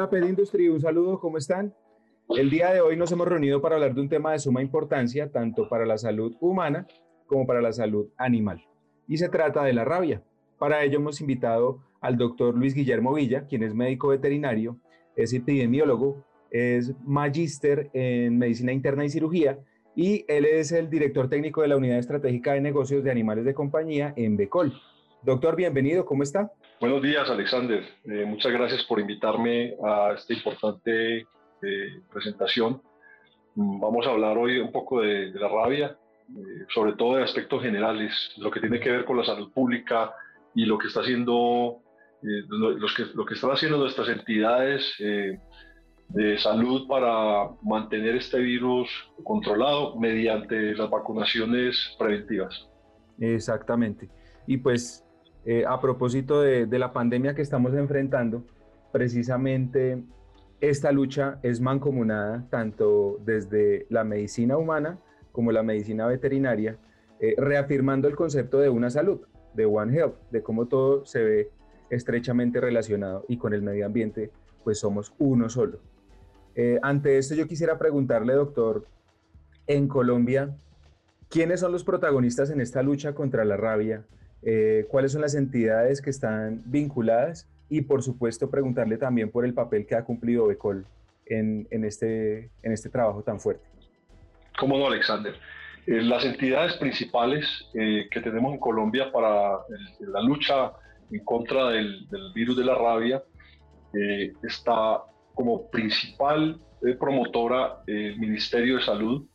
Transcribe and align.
Hola 0.00 0.08
Pet 0.08 0.24
Industry, 0.24 0.66
un 0.70 0.80
saludo, 0.80 1.20
¿cómo 1.20 1.36
están? 1.36 1.74
El 2.30 2.48
día 2.48 2.72
de 2.72 2.80
hoy 2.80 2.96
nos 2.96 3.12
hemos 3.12 3.28
reunido 3.28 3.60
para 3.60 3.74
hablar 3.74 3.94
de 3.94 4.00
un 4.00 4.08
tema 4.08 4.32
de 4.32 4.38
suma 4.38 4.62
importancia 4.62 5.30
tanto 5.30 5.68
para 5.68 5.84
la 5.84 5.98
salud 5.98 6.34
humana 6.40 6.86
como 7.26 7.46
para 7.46 7.60
la 7.60 7.70
salud 7.70 8.08
animal. 8.16 8.64
Y 9.06 9.18
se 9.18 9.28
trata 9.28 9.62
de 9.62 9.74
la 9.74 9.84
rabia. 9.84 10.22
Para 10.58 10.82
ello 10.84 11.00
hemos 11.00 11.20
invitado 11.20 11.84
al 12.00 12.16
doctor 12.16 12.56
Luis 12.56 12.72
Guillermo 12.72 13.12
Villa, 13.12 13.46
quien 13.46 13.62
es 13.62 13.74
médico 13.74 14.08
veterinario, 14.08 14.78
es 15.16 15.34
epidemiólogo, 15.34 16.24
es 16.50 16.94
magíster 17.04 17.90
en 17.92 18.38
medicina 18.38 18.72
interna 18.72 19.04
y 19.04 19.10
cirugía 19.10 19.58
y 19.94 20.24
él 20.28 20.46
es 20.46 20.72
el 20.72 20.88
director 20.88 21.28
técnico 21.28 21.60
de 21.60 21.68
la 21.68 21.76
Unidad 21.76 21.98
Estratégica 21.98 22.54
de 22.54 22.62
Negocios 22.62 23.04
de 23.04 23.10
Animales 23.10 23.44
de 23.44 23.52
Compañía 23.52 24.14
en 24.16 24.38
Becol. 24.38 24.72
Doctor, 25.22 25.56
bienvenido, 25.56 26.06
¿cómo 26.06 26.22
está? 26.22 26.50
Buenos 26.80 27.02
días, 27.02 27.28
Alexander. 27.28 27.84
Eh, 28.04 28.24
muchas 28.24 28.50
gracias 28.52 28.82
por 28.84 28.98
invitarme 28.98 29.74
a 29.84 30.14
esta 30.16 30.32
importante 30.32 31.18
eh, 31.18 32.00
presentación. 32.10 32.80
Mm, 33.54 33.80
vamos 33.80 34.06
a 34.06 34.10
hablar 34.12 34.38
hoy 34.38 34.56
un 34.56 34.72
poco 34.72 35.02
de, 35.02 35.30
la 35.32 35.48
rabia, 35.48 35.98
eh, 36.30 36.64
sobre 36.72 36.94
todo 36.94 37.16
de 37.16 37.24
aspectos 37.24 37.62
generales, 37.62 38.14
lo 38.38 38.50
que 38.50 38.60
tiene 38.60 38.80
que 38.80 38.90
ver 38.90 39.04
con 39.04 39.18
la 39.18 39.24
salud 39.24 39.52
pública 39.52 40.14
y 40.54 40.64
lo 40.64 40.78
que 40.78 40.86
está 40.86 41.00
haciendo, 41.00 41.82
los 42.22 42.94
que, 42.94 43.04
lo 43.12 43.26
que 43.26 43.34
están 43.34 43.50
haciendo 43.50 43.76
nuestras 43.76 44.08
entidades 44.08 44.94
de 44.98 46.38
salud 46.38 46.88
para 46.88 47.50
mantener 47.62 48.16
este 48.16 48.38
virus 48.38 48.88
controlado 49.22 49.96
mediante 50.00 50.74
las 50.74 50.88
vacunaciones 50.88 51.94
preventivas. 51.98 52.68
Exactamente. 53.18 54.08
Y 54.46 54.56
pues 54.56 55.04
eh, 55.44 55.64
a 55.66 55.80
propósito 55.80 56.40
de, 56.42 56.66
la 56.78 56.92
pandemia 56.92 57.34
que 57.34 57.42
estamos 57.42 57.74
enfrentando, 57.74 58.44
precisamente 58.92 60.02
esta 60.60 60.92
lucha 60.92 61.38
es 61.42 61.60
mancomunada 61.60 62.46
tanto 62.50 63.18
desde 63.24 63.86
la 63.88 64.04
medicina 64.04 64.58
humana 64.58 64.98
como 65.32 65.52
la 65.52 65.62
medicina 65.62 66.06
veterinaria, 66.06 66.76
eh, 67.20 67.34
reafirmando 67.38 68.08
el 68.08 68.16
concepto 68.16 68.58
de 68.58 68.68
una 68.68 68.90
salud, 68.90 69.20
de 69.54 69.64
One 69.64 69.96
Health, 69.96 70.16
de 70.30 70.42
cómo 70.42 70.66
todo 70.66 71.04
se 71.06 71.22
ve 71.22 71.50
estrechamente 71.90 72.60
relacionado 72.60 73.24
y 73.28 73.36
con 73.36 73.52
el 73.52 73.62
medio 73.62 73.86
ambiente, 73.86 74.30
pues 74.64 74.78
somos 74.78 75.14
uno 75.18 75.48
solo. 75.48 75.80
Eh, 76.54 76.78
ante 76.82 77.18
esto 77.18 77.34
yo 77.34 77.46
quisiera 77.46 77.78
preguntarle, 77.78 78.34
doctor, 78.34 78.86
en 79.66 79.88
Colombia, 79.88 80.56
¿quiénes 81.28 81.60
son 81.60 81.72
los 81.72 81.84
protagonistas 81.84 82.50
en 82.50 82.60
esta 82.60 82.82
lucha 82.82 83.14
contra 83.14 83.44
la 83.44 83.56
rabia? 83.56 84.04
Eh, 84.42 84.86
cuáles 84.88 85.12
son 85.12 85.20
las 85.20 85.34
entidades 85.34 86.00
que 86.00 86.10
están 86.10 86.62
vinculadas 86.64 87.46
y 87.68 87.82
por 87.82 88.02
supuesto 88.02 88.50
preguntarle 88.50 88.96
también 88.96 89.30
por 89.30 89.44
el 89.44 89.52
papel 89.52 89.86
que 89.86 89.94
ha 89.94 90.02
cumplido 90.02 90.46
Becol 90.46 90.86
en, 91.26 91.68
en 91.70 91.84
este, 91.84 92.50
en 92.62 92.72
este 92.72 92.88
trabajo 92.88 93.22
tan 93.22 93.38
fuerte. 93.38 93.68
¿Cómo 94.58 94.78
no, 94.78 94.86
Alexander? 94.86 95.34
Eh, 95.86 96.02
las 96.02 96.24
entidades 96.24 96.74
principales 96.74 97.46
eh, 97.74 98.08
que 98.10 98.20
tenemos 98.20 98.54
en 98.54 98.60
Colombia 98.60 99.12
para 99.12 99.58
la 100.00 100.22
lucha 100.22 100.72
en 101.10 101.22
contra 101.24 101.68
del, 101.68 102.08
del 102.08 102.32
virus 102.32 102.56
de 102.56 102.64
la 102.64 102.74
rabia 102.74 103.22
está 104.44 105.02
como 105.34 105.68
principal 105.68 106.60
promotora 107.00 107.82
el 107.88 108.20
Ministerio 108.20 108.76
de 108.76 108.82
Salud 108.82 109.26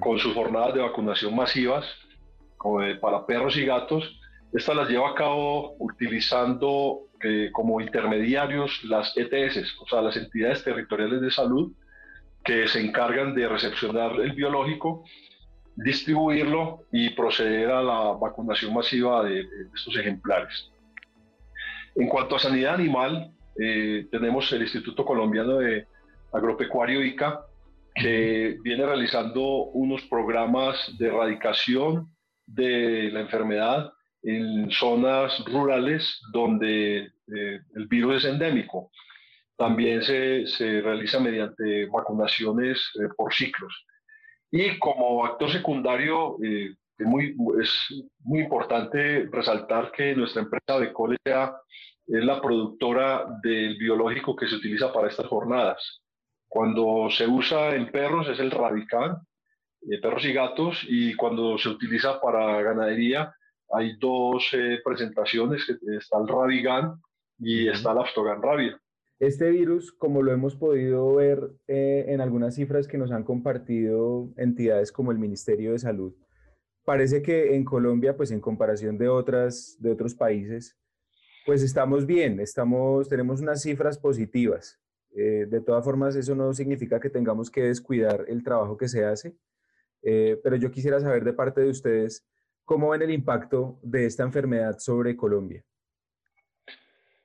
con 0.00 0.18
sus 0.18 0.34
jornadas 0.34 0.74
de 0.74 0.82
vacunación 0.82 1.34
masivas 1.34 1.86
para 3.00 3.24
perros 3.24 3.56
y 3.56 3.64
gatos 3.64 4.20
esta 4.52 4.74
las 4.74 4.88
lleva 4.88 5.10
a 5.10 5.14
cabo 5.14 5.76
utilizando 5.78 7.06
eh, 7.22 7.50
como 7.52 7.80
intermediarios 7.80 8.84
las 8.84 9.16
ETS, 9.16 9.76
o 9.80 9.86
sea, 9.88 10.02
las 10.02 10.16
entidades 10.16 10.62
territoriales 10.62 11.20
de 11.20 11.30
salud 11.30 11.72
que 12.44 12.68
se 12.68 12.80
encargan 12.80 13.34
de 13.34 13.48
recepcionar 13.48 14.12
el 14.20 14.32
biológico, 14.32 15.04
distribuirlo 15.74 16.84
y 16.92 17.10
proceder 17.10 17.70
a 17.70 17.82
la 17.82 18.12
vacunación 18.12 18.72
masiva 18.72 19.24
de, 19.24 19.46
estos 19.74 19.96
ejemplares. 19.96 20.70
En 21.96 22.08
cuanto 22.08 22.36
a 22.36 22.38
sanidad 22.38 22.74
animal, 22.74 23.32
eh, 23.58 24.06
tenemos 24.10 24.52
el 24.52 24.62
Instituto 24.62 25.04
Colombiano 25.04 25.58
de 25.58 25.86
Agropecuario 26.32 27.02
ICA, 27.02 27.40
que 27.94 28.58
viene 28.62 28.84
realizando 28.84 29.42
unos 29.72 30.02
programas 30.02 30.94
de 30.98 31.08
erradicación 31.08 32.10
de 32.46 33.10
la 33.10 33.20
enfermedad 33.20 33.90
en 34.26 34.70
zonas 34.72 35.38
rurales 35.44 36.20
donde 36.32 36.98
eh, 36.98 37.60
el 37.76 37.86
virus 37.86 38.16
es 38.16 38.32
endémico. 38.32 38.90
También 39.56 40.02
se, 40.02 40.48
se 40.48 40.80
realiza 40.80 41.20
mediante 41.20 41.86
vacunaciones 41.86 42.90
eh, 42.96 43.08
por 43.16 43.32
ciclos. 43.32 43.86
Y 44.50 44.78
como 44.80 45.24
actor 45.24 45.50
secundario, 45.50 46.36
eh, 46.42 46.74
es, 46.98 47.06
muy, 47.06 47.36
es 47.62 48.04
muy 48.24 48.40
importante 48.40 49.28
resaltar 49.30 49.92
que 49.92 50.16
nuestra 50.16 50.42
empresa 50.42 50.80
de 50.80 50.92
sea 51.24 51.56
es 52.08 52.24
la 52.24 52.40
productora 52.40 53.26
del 53.42 53.76
biológico 53.78 54.34
que 54.34 54.48
se 54.48 54.56
utiliza 54.56 54.92
para 54.92 55.08
estas 55.08 55.26
jornadas. 55.26 56.02
Cuando 56.48 57.08
se 57.10 57.28
usa 57.28 57.76
en 57.76 57.92
perros 57.92 58.28
es 58.28 58.40
el 58.40 58.50
Radican, 58.50 59.18
perros 60.02 60.24
y 60.24 60.32
gatos, 60.32 60.84
y 60.88 61.14
cuando 61.14 61.58
se 61.58 61.68
utiliza 61.68 62.20
para 62.20 62.60
ganadería 62.62 63.32
hay 63.70 63.96
dos 63.98 64.50
eh, 64.52 64.78
presentaciones, 64.84 65.62
está 65.98 66.18
el 66.18 66.28
Ravigan 66.28 67.00
y 67.38 67.68
está 67.68 67.92
el 67.92 67.98
Aftogan 67.98 68.42
Rabia. 68.42 68.80
Este 69.18 69.50
virus, 69.50 69.92
como 69.92 70.22
lo 70.22 70.32
hemos 70.32 70.56
podido 70.56 71.14
ver 71.14 71.50
eh, 71.68 72.04
en 72.08 72.20
algunas 72.20 72.54
cifras 72.54 72.86
que 72.86 72.98
nos 72.98 73.10
han 73.10 73.24
compartido 73.24 74.28
entidades 74.36 74.92
como 74.92 75.10
el 75.10 75.18
Ministerio 75.18 75.72
de 75.72 75.78
Salud, 75.78 76.14
parece 76.84 77.22
que 77.22 77.56
en 77.56 77.64
Colombia, 77.64 78.16
pues 78.16 78.30
en 78.30 78.40
comparación 78.40 78.98
de, 78.98 79.08
otras, 79.08 79.76
de 79.80 79.90
otros 79.90 80.14
países, 80.14 80.78
pues 81.46 81.62
estamos 81.62 82.06
bien, 82.06 82.40
estamos, 82.40 83.08
tenemos 83.08 83.40
unas 83.40 83.62
cifras 83.62 83.98
positivas. 83.98 84.78
Eh, 85.14 85.46
de 85.48 85.60
todas 85.62 85.82
formas, 85.82 86.14
eso 86.14 86.34
no 86.34 86.52
significa 86.52 87.00
que 87.00 87.08
tengamos 87.08 87.50
que 87.50 87.62
descuidar 87.62 88.26
el 88.28 88.44
trabajo 88.44 88.76
que 88.76 88.88
se 88.88 89.04
hace, 89.04 89.34
pero 90.02 90.54
yo 90.54 90.70
quisiera 90.70 91.00
saber 91.00 91.24
de 91.24 91.32
parte 91.32 91.62
de 91.62 91.70
ustedes, 91.70 92.24
¿Cómo 92.66 92.90
ven 92.90 93.02
el 93.02 93.12
impacto 93.12 93.78
de 93.80 94.06
esta 94.06 94.24
enfermedad 94.24 94.76
sobre 94.80 95.16
Colombia? 95.16 95.62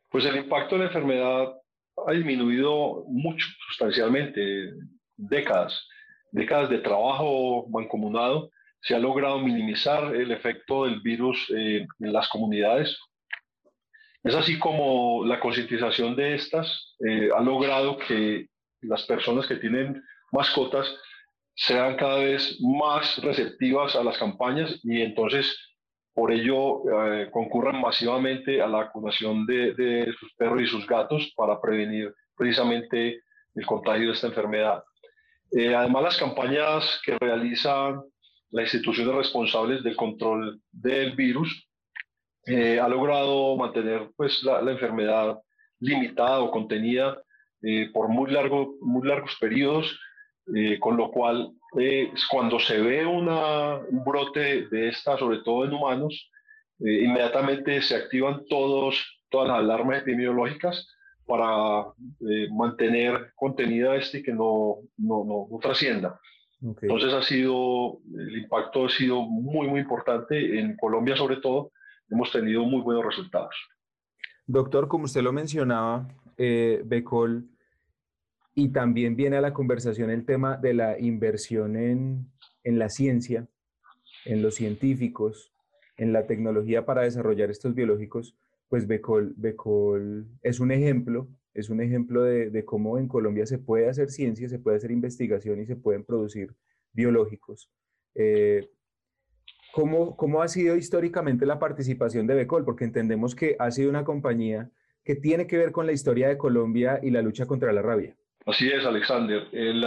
Pues 0.08 0.24
el 0.26 0.36
impacto 0.36 0.76
de 0.76 0.82
la 0.82 0.88
enfermedad 0.88 1.56
ha 2.06 2.12
disminuido 2.12 3.04
mucho, 3.08 3.48
sustancialmente, 3.68 4.72
décadas, 5.18 5.88
décadas 6.32 6.70
de 6.70 6.78
trabajo 6.78 7.68
mancomunado. 7.70 8.52
Se 8.82 8.94
ha 8.94 9.00
logrado 9.00 9.40
minimizar 9.40 10.16
el 10.16 10.32
efecto 10.32 10.86
del 10.86 11.02
virus 11.02 11.52
eh, 11.58 11.88
en 12.00 12.14
las 12.14 12.30
comunidades. 12.30 12.96
Es 14.24 14.36
así 14.36 14.60
como 14.60 15.26
la 15.26 15.40
concientización 15.40 16.16
de 16.16 16.36
estas 16.36 16.96
eh, 17.00 17.30
ha 17.36 17.42
logrado 17.42 17.98
que 17.98 18.46
las 18.82 19.08
personas 19.08 19.48
que 19.48 19.56
tienen 19.56 20.04
mascotas 20.32 20.88
sean 21.56 21.96
cada 21.96 22.18
vez 22.18 22.58
más 22.62 23.18
receptivas 23.22 23.96
a 23.96 24.04
las 24.04 24.18
campañas 24.18 24.80
y 24.84 25.02
entonces 25.02 25.56
por 26.14 26.32
ello 26.32 26.84
eh, 26.92 27.30
concurran 27.32 27.80
masivamente 27.80 28.62
a 28.62 28.68
la 28.68 28.80
vacunación 28.80 29.46
de, 29.46 30.14
sus 30.20 30.34
perros 30.36 30.62
y 30.62 30.68
sus 30.68 30.86
gatos 30.86 31.32
para 31.36 31.60
prevenir 31.62 32.14
precisamente 32.36 33.22
el 33.56 33.66
contagio 33.66 34.08
de 34.08 34.14
esta 34.14 34.28
enfermedad. 34.28 34.84
Eh, 35.52 35.74
además, 35.74 36.04
las 36.04 36.18
campañas 36.18 37.02
que 37.06 37.18
realizan 37.18 38.02
las 38.52 38.74
instituciones 38.74 39.16
responsables 39.16 39.84
del 39.84 39.96
control 39.96 40.62
del 40.72 41.16
virus 41.16 41.68
eh, 42.46 42.80
ha 42.80 42.88
logrado 42.88 43.56
mantener 43.56 44.10
pues, 44.18 44.44
la, 44.44 44.60
enfermedad 44.60 45.40
limitada 45.80 46.40
o 46.40 46.52
contenida 46.52 47.22
por 47.94 48.10
muy, 48.10 48.32
largo, 48.32 48.76
muy 48.82 49.08
largos 49.08 49.38
periodos, 49.40 50.00
con 50.80 50.98
lo 50.98 51.12
cual 51.12 51.54
eh, 51.80 52.12
cuando 52.30 52.60
se 52.60 52.82
ve 52.82 53.06
una, 53.06 53.78
un 53.78 54.04
brote 54.04 54.68
de 54.68 54.90
esta, 54.90 55.18
sobre 55.18 55.40
todo 55.40 55.64
en 55.64 55.74
humanos, 55.74 56.30
eh, 56.80 57.04
inmediatamente 57.06 57.82
se 57.82 57.96
activan 57.96 58.46
todos, 58.50 59.22
todas 59.30 59.48
las 59.48 59.60
alarmas 59.60 60.02
epidemiológicas 60.02 60.88
para 61.26 61.86
eh, 62.30 62.50
mantener 62.52 63.32
contenida 63.36 63.96
este 63.96 64.20
y 64.20 64.24
que 64.24 64.34
no, 64.34 64.80
no, 64.98 65.48
no, 65.50 65.60
trascienda. 65.60 66.20
Entonces 66.62 67.14
ha 67.14 67.24
sido, 67.24 68.00
el 68.14 68.38
impacto 68.38 68.86
ha 68.86 68.90
sido 68.90 69.22
muy, 69.22 69.68
muy 69.68 69.80
importante. 69.80 70.60
En 70.60 70.76
Colombia 70.76 71.16
sobre 71.16 71.38
todo 71.38 71.72
hemos 72.10 72.32
tenido 72.32 72.66
muy 72.66 72.82
buenos 72.82 73.06
resultados. 73.06 73.56
Doctor, 74.46 74.88
como 74.88 75.06
usted 75.06 75.22
lo 75.22 75.32
mencionaba, 75.32 76.08
Becol 76.38 77.48
y 78.54 78.70
también 78.70 79.16
viene 79.16 79.38
a 79.38 79.42
la 79.42 79.54
conversación 79.54 80.10
el 80.10 80.26
tema 80.26 80.58
de 80.58 80.74
la 80.74 81.00
inversión 81.00 81.76
en, 81.76 82.32
la 82.64 82.90
ciencia, 82.90 83.48
en 84.26 84.42
los 84.42 84.56
científicos, 84.56 85.54
en 85.98 86.14
la 86.14 86.28
tecnología 86.28 86.86
para 86.86 87.04
desarrollar 87.04 87.50
estos 87.50 87.74
biológicos, 87.76 88.36
pues 88.68 88.88
Becol, 88.88 89.34
Becol 89.38 90.28
es 90.42 90.60
un 90.60 90.72
ejemplo, 90.72 91.28
es 91.54 91.70
un 91.70 91.82
ejemplo 91.82 92.24
de, 92.24 92.66
cómo 92.66 92.98
en 92.98 93.08
Colombia 93.08 93.46
se 93.46 93.58
puede 93.58 93.90
hacer 93.90 94.10
ciencia, 94.10 94.48
se 94.50 94.60
puede 94.60 94.78
hacer 94.78 94.92
investigación 94.92 95.60
y 95.60 95.66
se 95.66 95.76
pueden 95.76 96.04
producir 96.04 96.54
biológicos. 96.94 97.70
Eh, 98.16 98.70
¿cómo, 99.74 100.16
¿Cómo 100.18 100.42
ha 100.42 100.48
sido 100.48 100.76
históricamente 100.76 101.46
la 101.46 101.60
participación 101.60 102.28
de 102.28 102.36
Becol? 102.36 102.66
Porque 102.66 102.86
entendemos 102.86 103.36
que 103.36 103.56
ha 103.60 103.72
sido 103.72 103.90
una 103.90 104.04
compañía 104.04 104.72
que 105.04 105.16
tiene 105.16 105.48
que 105.48 105.58
ver 105.58 105.72
con 105.72 105.86
la 105.86 105.94
historia 105.94 106.28
de 106.28 106.38
Colombia 106.38 107.00
y 107.02 107.10
la 107.12 107.22
lucha 107.22 107.46
contra 107.46 107.74
la 107.74 107.82
rabia. 107.82 108.16
Así 108.46 108.70
es, 108.70 108.86
Alexander. 108.86 109.48
Eh, 109.52 109.82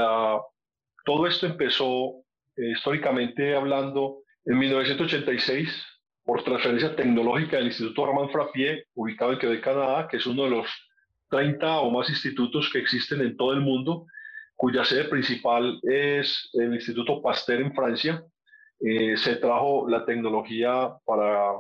todo 1.05 1.27
esto 1.27 1.47
empezó 1.47 2.25
eh, 2.57 2.71
históricamente 2.71 3.55
hablando 3.55 4.23
en 4.45 4.59
1986 4.59 5.85
por 6.25 6.43
transferencia 6.45 6.95
tecnológica 6.95 7.57
del 7.57 7.67
Instituto 7.67 8.07
Armand 8.07 8.31
Frappier, 8.31 8.87
ubicado 8.95 9.33
en 9.33 9.39
Quebec, 9.39 9.63
Canadá, 9.63 10.09
que 10.09 10.19
es 10.19 10.27
uno 10.27 10.45
de 10.45 10.51
los 10.51 10.69
30 11.31 11.81
o 11.81 11.91
más 11.91 12.09
institutos 12.09 12.71
que 12.73 12.79
existen 12.79 13.21
en 13.21 13.37
todo 13.37 13.53
el 13.53 13.61
mundo, 13.61 14.07
cuya 14.55 14.85
sede 14.85 15.05
principal 15.05 15.81
es 15.83 16.49
el 16.55 16.73
Instituto 16.75 17.21
Pasteur 17.21 17.61
en 17.61 17.75
Francia. 17.75 18.23
Eh, 18.81 19.17
se 19.17 19.37
trajo 19.37 19.89
la 19.89 20.05
tecnología 20.05 20.95
para 21.05 21.55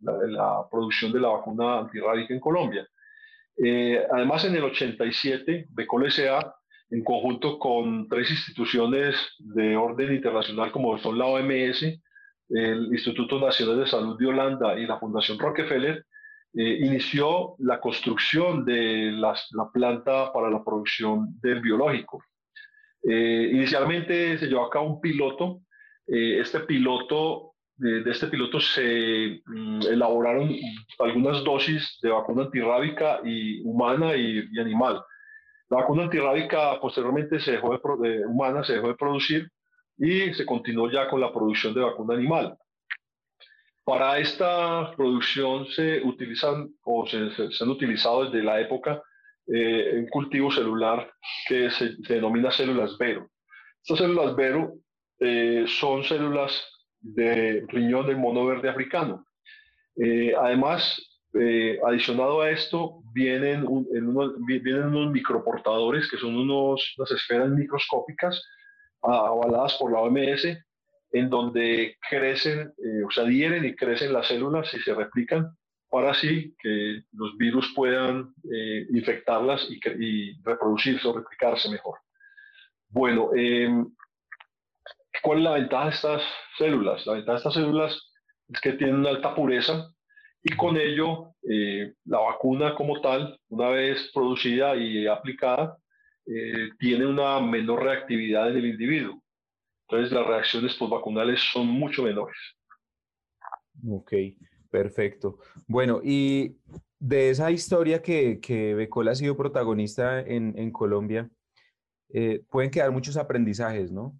la, 0.00 0.26
la, 0.26 0.68
producción 0.70 1.12
de 1.12 1.20
la 1.20 1.28
vacuna 1.28 1.80
antirrábica 1.80 2.32
en 2.32 2.40
Colombia. 2.40 2.86
Eh, 3.56 4.04
además, 4.10 4.44
en 4.44 4.56
el 4.56 4.64
87, 4.64 5.66
Becol 5.70 6.06
S.A., 6.06 6.54
en 6.90 7.02
conjunto 7.04 7.58
con 7.58 8.06
tres 8.08 8.30
instituciones 8.30 9.16
de 9.38 9.76
orden 9.76 10.14
internacional 10.14 10.70
como 10.72 10.98
son 10.98 11.18
la 11.18 11.26
OMS, 11.26 11.82
el 12.50 12.88
Instituto 12.92 13.40
Nacional 13.40 13.80
de 13.80 13.86
Salud 13.86 14.18
de 14.18 14.26
Holanda 14.26 14.78
y 14.78 14.86
la 14.86 14.98
Fundación 14.98 15.38
Rockefeller, 15.38 16.04
eh, 16.54 16.78
inició 16.82 17.54
la 17.60 17.80
construcción 17.80 18.66
de 18.66 19.10
la 19.12 19.34
planta 19.72 20.30
para 20.34 20.50
la 20.50 20.62
producción 20.62 21.40
del 21.40 21.60
biológico. 21.60 22.22
Eh, 23.02 23.50
inicialmente 23.52 24.36
se 24.36 24.46
llevó 24.46 24.66
a 24.66 24.70
cabo 24.70 24.94
un 24.94 25.00
piloto. 25.00 25.62
este 26.04 26.60
piloto 26.60 27.51
de, 27.82 28.10
este 28.10 28.28
piloto 28.28 28.60
se 28.60 29.42
mm, 29.44 29.82
elaboraron 29.90 30.54
algunas 31.00 31.42
dosis 31.42 31.98
de 32.00 32.10
vacuna 32.10 32.44
antirrábica 32.44 33.20
y 33.24 33.60
humana 33.62 34.14
y, 34.16 34.46
animal. 34.58 35.02
La 35.68 35.78
vacuna 35.78 36.04
antirrábica 36.04 36.78
posteriormente 36.80 37.40
se 37.40 37.52
dejó 37.52 37.76
de, 37.98 38.24
humana 38.26 38.62
se 38.62 38.74
dejó 38.74 38.88
de 38.88 38.94
producir 38.94 39.50
y 39.98 40.32
se 40.34 40.46
continuó 40.46 40.90
ya 40.90 41.08
con 41.08 41.20
la 41.20 41.32
producción 41.32 41.74
de 41.74 41.80
vacuna 41.80 42.14
animal. 42.14 42.56
Para 43.84 44.18
esta 44.18 44.92
producción 44.96 45.66
se 45.66 46.02
utilizan 46.02 46.68
o 46.84 47.04
se, 47.04 47.18
han 47.60 47.68
utilizado 47.68 48.26
desde 48.26 48.44
la 48.44 48.60
época 48.60 49.02
eh, 49.48 49.94
un 49.96 50.06
cultivo 50.06 50.52
celular 50.52 51.12
que 51.48 51.68
se, 51.70 51.96
denomina 52.08 52.52
células 52.52 52.96
Vero. 52.96 53.28
Estas 53.82 53.98
células 53.98 54.36
Vero 54.36 54.74
eh, 55.18 55.64
son 55.66 56.04
células 56.04 56.64
de 57.02 57.64
riñón 57.68 58.06
del 58.06 58.16
mono 58.16 58.46
verde 58.46 58.68
africano. 58.68 59.26
Eh, 59.96 60.34
además, 60.38 61.00
eh, 61.34 61.78
adicionado 61.84 62.40
a 62.40 62.50
esto, 62.50 63.02
vienen, 63.12 63.66
vienen 64.46 64.84
unos 64.84 65.12
microportadores 65.12 66.08
que 66.10 66.16
son 66.16 66.36
unos, 66.36 66.94
unas 66.96 67.10
esferas 67.10 67.50
microscópicas 67.50 68.42
avaladas 69.02 69.76
por 69.78 69.92
la 69.92 69.98
OMS, 69.98 70.46
en 71.12 71.28
donde 71.28 71.96
crecen, 72.08 72.72
eh, 72.78 73.04
o 73.06 73.10
sea, 73.10 73.24
adhieren 73.24 73.64
y 73.64 73.74
crecen 73.74 74.12
las 74.12 74.28
células 74.28 74.72
y 74.72 74.78
se 74.80 74.94
replican 74.94 75.50
para 75.90 76.12
así 76.12 76.54
que 76.58 77.02
los 77.12 77.36
virus 77.36 77.70
puedan 77.76 78.32
infectarlas 78.94 79.68
y, 79.68 79.78
y, 80.02 80.42
reproducirse 80.42 81.06
o 81.06 81.12
replicarse 81.12 81.68
mejor. 81.68 81.98
Bueno, 82.88 83.28
em, 83.34 83.86
¿Cuál 85.20 85.38
es 85.38 85.44
la 85.44 85.52
ventaja 85.52 85.84
de 85.84 85.90
estas 85.90 86.22
células? 86.58 87.06
La 87.06 87.14
ventaja 87.14 87.32
de 87.32 87.38
estas 87.38 87.54
células 87.54 88.12
es 88.48 88.60
que 88.60 88.72
tienen 88.72 88.96
una 88.96 89.10
alta 89.10 89.34
pureza 89.34 89.92
y 90.42 90.56
con 90.56 90.76
ello 90.76 91.34
eh, 91.48 91.94
la 92.04 92.18
vacuna 92.18 92.74
como 92.74 93.00
tal, 93.00 93.38
una 93.48 93.68
vez 93.68 94.10
producida 94.12 94.74
y 94.76 95.06
aplicada, 95.06 95.76
eh, 96.26 96.70
tiene 96.78 97.06
una 97.06 97.40
menor 97.40 97.82
reactividad 97.82 98.50
en 98.50 98.56
el 98.58 98.66
individuo. 98.66 99.22
Entonces 99.88 100.12
las 100.12 100.26
reacciones 100.26 100.74
postvacunales 100.76 101.40
son 101.52 101.66
mucho 101.66 102.02
menores. 102.02 102.36
Ok, 103.88 104.12
perfecto. 104.70 105.38
Bueno, 105.66 106.00
y 106.02 106.56
de 106.98 107.30
esa 107.30 107.50
historia 107.50 108.00
que, 108.00 108.40
que 108.40 108.74
Becol 108.74 109.08
ha 109.08 109.14
sido 109.14 109.36
protagonista 109.36 110.20
en, 110.20 110.56
en 110.56 110.70
Colombia, 110.70 111.28
eh, 112.10 112.42
pueden 112.50 112.70
quedar 112.70 112.90
muchos 112.90 113.16
aprendizajes, 113.16 113.90
¿no? 113.90 114.18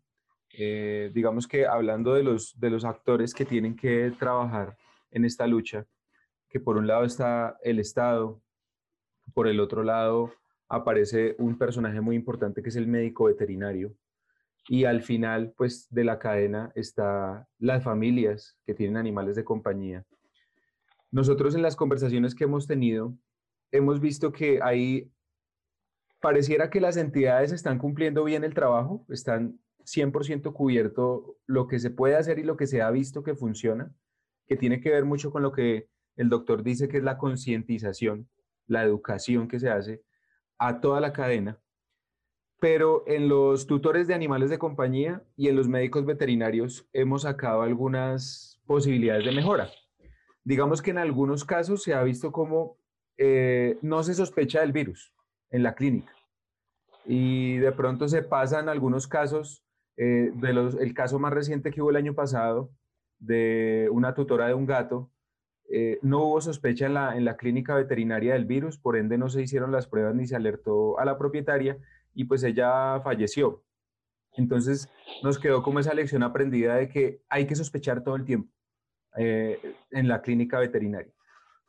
Eh, 0.54 1.10
digamos 1.14 1.48
que 1.48 1.66
hablando 1.66 2.14
de 2.14 2.22
los, 2.22 2.58
de 2.58 2.70
los 2.70 2.84
actores 2.84 3.34
que 3.34 3.44
tienen 3.44 3.74
que 3.74 4.12
trabajar 4.18 4.76
en 5.10 5.24
esta 5.24 5.46
lucha, 5.46 5.86
que 6.48 6.60
por 6.60 6.76
un 6.76 6.86
lado 6.86 7.04
está 7.04 7.56
el 7.62 7.78
Estado, 7.78 8.40
por 9.34 9.48
el 9.48 9.60
otro 9.60 9.82
lado 9.82 10.32
aparece 10.68 11.34
un 11.38 11.56
personaje 11.56 12.00
muy 12.00 12.16
importante 12.16 12.62
que 12.62 12.68
es 12.68 12.76
el 12.76 12.86
médico 12.86 13.24
veterinario, 13.24 13.94
y 14.68 14.84
al 14.84 15.02
final 15.02 15.52
pues 15.56 15.88
de 15.90 16.04
la 16.04 16.18
cadena 16.18 16.70
está 16.74 17.48
las 17.58 17.82
familias 17.82 18.58
que 18.64 18.74
tienen 18.74 18.96
animales 18.96 19.36
de 19.36 19.44
compañía. 19.44 20.04
Nosotros 21.10 21.54
en 21.54 21.62
las 21.62 21.76
conversaciones 21.76 22.34
que 22.34 22.44
hemos 22.44 22.66
tenido 22.66 23.14
hemos 23.70 24.00
visto 24.00 24.32
que 24.32 24.60
ahí 24.62 25.10
pareciera 26.20 26.70
que 26.70 26.80
las 26.80 26.96
entidades 26.96 27.52
están 27.52 27.78
cumpliendo 27.78 28.22
bien 28.24 28.44
el 28.44 28.54
trabajo, 28.54 29.04
están 29.08 29.58
100% 29.84 30.52
cubierto 30.52 31.36
lo 31.46 31.66
que 31.66 31.78
se 31.78 31.90
puede 31.90 32.16
hacer 32.16 32.38
y 32.38 32.44
lo 32.44 32.56
que 32.56 32.66
se 32.66 32.82
ha 32.82 32.90
visto 32.90 33.22
que 33.22 33.34
funciona, 33.34 33.94
que 34.46 34.56
tiene 34.56 34.80
que 34.80 34.90
ver 34.90 35.04
mucho 35.04 35.30
con 35.30 35.42
lo 35.42 35.52
que 35.52 35.88
el 36.16 36.28
doctor 36.28 36.62
dice 36.62 36.88
que 36.88 36.98
es 36.98 37.02
la 37.02 37.18
concientización, 37.18 38.28
la 38.66 38.82
educación 38.82 39.48
que 39.48 39.60
se 39.60 39.70
hace 39.70 40.02
a 40.58 40.80
toda 40.80 41.00
la 41.00 41.12
cadena. 41.12 41.58
Pero 42.60 43.04
en 43.06 43.28
los 43.28 43.66
tutores 43.66 44.06
de 44.06 44.14
animales 44.14 44.50
de 44.50 44.58
compañía 44.58 45.24
y 45.36 45.48
en 45.48 45.56
los 45.56 45.68
médicos 45.68 46.06
veterinarios 46.06 46.88
hemos 46.92 47.22
sacado 47.22 47.62
algunas 47.62 48.60
posibilidades 48.66 49.24
de 49.24 49.32
mejora. 49.32 49.70
Digamos 50.44 50.80
que 50.80 50.92
en 50.92 50.98
algunos 50.98 51.44
casos 51.44 51.82
se 51.82 51.94
ha 51.94 52.02
visto 52.02 52.30
como 52.30 52.76
eh, 53.16 53.78
no 53.82 54.02
se 54.02 54.14
sospecha 54.14 54.60
del 54.60 54.72
virus 54.72 55.12
en 55.50 55.62
la 55.62 55.74
clínica 55.74 56.12
y 57.04 57.56
de 57.58 57.72
pronto 57.72 58.08
se 58.08 58.22
pasan 58.22 58.68
algunos 58.68 59.06
casos 59.06 59.64
eh, 59.96 60.32
el 60.80 60.94
caso 60.94 61.18
más 61.18 61.32
reciente 61.32 61.70
que 61.70 61.82
hubo 61.82 61.90
el 61.90 61.96
año 61.96 62.14
pasado 62.14 62.70
de 63.18 63.88
una 63.92 64.14
tutora 64.14 64.46
de 64.46 64.54
un 64.54 64.66
gato, 64.66 65.10
eh, 65.70 65.98
no 66.02 66.24
hubo 66.24 66.40
sospecha 66.40 66.86
en 66.86 66.94
la, 66.94 67.16
en 67.16 67.24
la 67.24 67.36
clínica 67.36 67.74
veterinaria 67.74 68.34
del 68.34 68.44
virus, 68.44 68.78
por 68.78 68.96
ende 68.96 69.16
no 69.18 69.28
se 69.28 69.42
hicieron 69.42 69.72
las 69.72 69.86
pruebas 69.86 70.14
ni 70.14 70.26
se 70.26 70.36
alertó 70.36 70.98
a 70.98 71.04
la 71.04 71.18
propietaria 71.18 71.78
y 72.14 72.24
pues 72.24 72.42
ella 72.42 73.00
falleció. 73.00 73.62
Entonces 74.34 74.88
nos 75.22 75.38
quedó 75.38 75.62
como 75.62 75.80
esa 75.80 75.94
lección 75.94 76.22
aprendida 76.22 76.76
de 76.76 76.88
que 76.88 77.22
hay 77.28 77.46
que 77.46 77.54
sospechar 77.54 78.02
todo 78.02 78.16
el 78.16 78.24
tiempo. 78.24 78.50
en 79.14 80.08
la 80.08 80.22
clínica 80.22 80.58
veterinaria. 80.58 81.12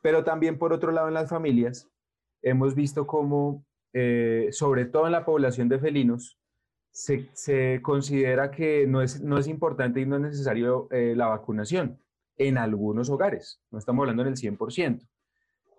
Pero 0.00 0.24
también 0.24 0.58
por 0.58 0.72
otro 0.72 0.92
lado 0.92 1.08
en 1.08 1.14
las 1.14 1.28
familias 1.28 1.90
hemos 2.40 2.74
visto 2.74 3.06
cómo, 3.06 3.66
sobre 4.50 4.86
todo 4.86 5.04
en 5.04 5.12
la 5.12 5.26
población 5.26 5.68
de 5.68 5.78
felinos, 5.78 6.38
se, 6.94 7.80
considera 7.82 8.50
que 8.50 8.86
no 8.86 9.02
es, 9.02 9.20
no 9.20 9.36
es 9.36 9.48
importante 9.48 10.00
y 10.00 10.06
no 10.06 10.16
es 10.16 10.22
necesario 10.22 10.88
la 10.90 11.26
vacunación 11.26 11.98
en 12.36 12.58
algunos 12.58 13.10
hogares, 13.10 13.60
no 13.70 13.78
estamos 13.78 14.02
hablando 14.02 14.22
en 14.22 14.28
el 14.28 14.36
100%. 14.36 15.06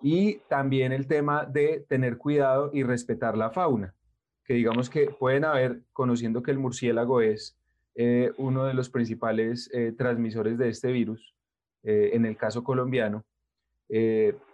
Y 0.01 0.37
también 0.49 0.91
el 0.91 1.07
tema 1.07 1.45
de 1.45 1.85
tener 1.87 2.17
cuidado 2.17 2.69
y 2.73 2.83
respetar 2.83 3.37
la 3.37 3.49
fauna, 3.49 3.95
que 4.43 4.53
digamos 4.53 4.89
que 4.89 5.07
pueden 5.07 5.45
haber, 5.45 5.81
conociendo 5.93 6.43
que 6.43 6.51
el 6.51 6.59
murciélago 6.59 7.21
es 7.21 7.57
eh, 7.95 8.31
uno 8.37 8.65
de 8.65 8.73
los 8.73 8.89
principales 8.89 9.69
eh, 9.73 9.93
transmisores 9.97 10.57
de 10.57 10.69
este 10.69 10.91
virus, 10.91 11.33
eh, 11.83 12.11
en 12.13 12.25
el 12.25 12.37
caso 12.37 12.63
colombiano, 12.63 13.25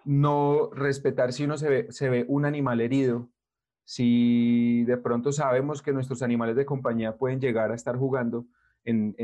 no 0.04 0.70
respetar 0.74 1.32
si 1.32 1.46
uno 1.46 1.58
se 1.58 2.10
ve 2.10 2.26
un 2.28 2.44
animal 2.44 2.82
herido, 2.82 3.30
si 3.84 4.84
de 4.86 4.98
pronto 4.98 5.32
sabemos 5.32 5.82
que 5.82 5.94
nuestros 5.94 6.22
animales 6.22 6.56
de 6.56 6.66
compañía 6.66 7.18
pueden 7.18 7.40
llegar 7.40 7.72
a 7.72 7.76
estar 7.76 7.98
jugando 7.98 8.46
en, 8.84 9.16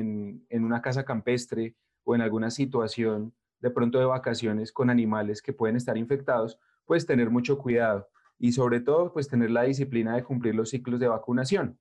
en, 0.49 0.63
una 0.63 0.81
casa 0.81 1.03
campestre 1.03 1.75
o 2.03 2.15
en 2.15 2.21
alguna 2.21 2.51
situación 2.51 3.33
de 3.59 3.71
pronto 3.71 3.99
de 3.99 4.05
vacaciones 4.05 4.71
con 4.71 4.89
animales 4.89 5.41
que 5.41 5.53
pueden 5.53 5.75
estar 5.75 5.97
infectados, 5.97 6.59
pues 6.85 7.05
tener 7.05 7.29
mucho 7.29 7.57
cuidado 7.57 8.07
y 8.39 8.51
sobre 8.51 8.81
todo 8.81 9.11
pues 9.11 9.27
tener 9.27 9.49
la 9.49 9.63
disciplina 9.63 10.15
de 10.15 10.23
cumplir 10.23 10.55
los 10.55 10.69
ciclos 10.69 10.99
de 10.99 11.07
vacunación. 11.07 11.79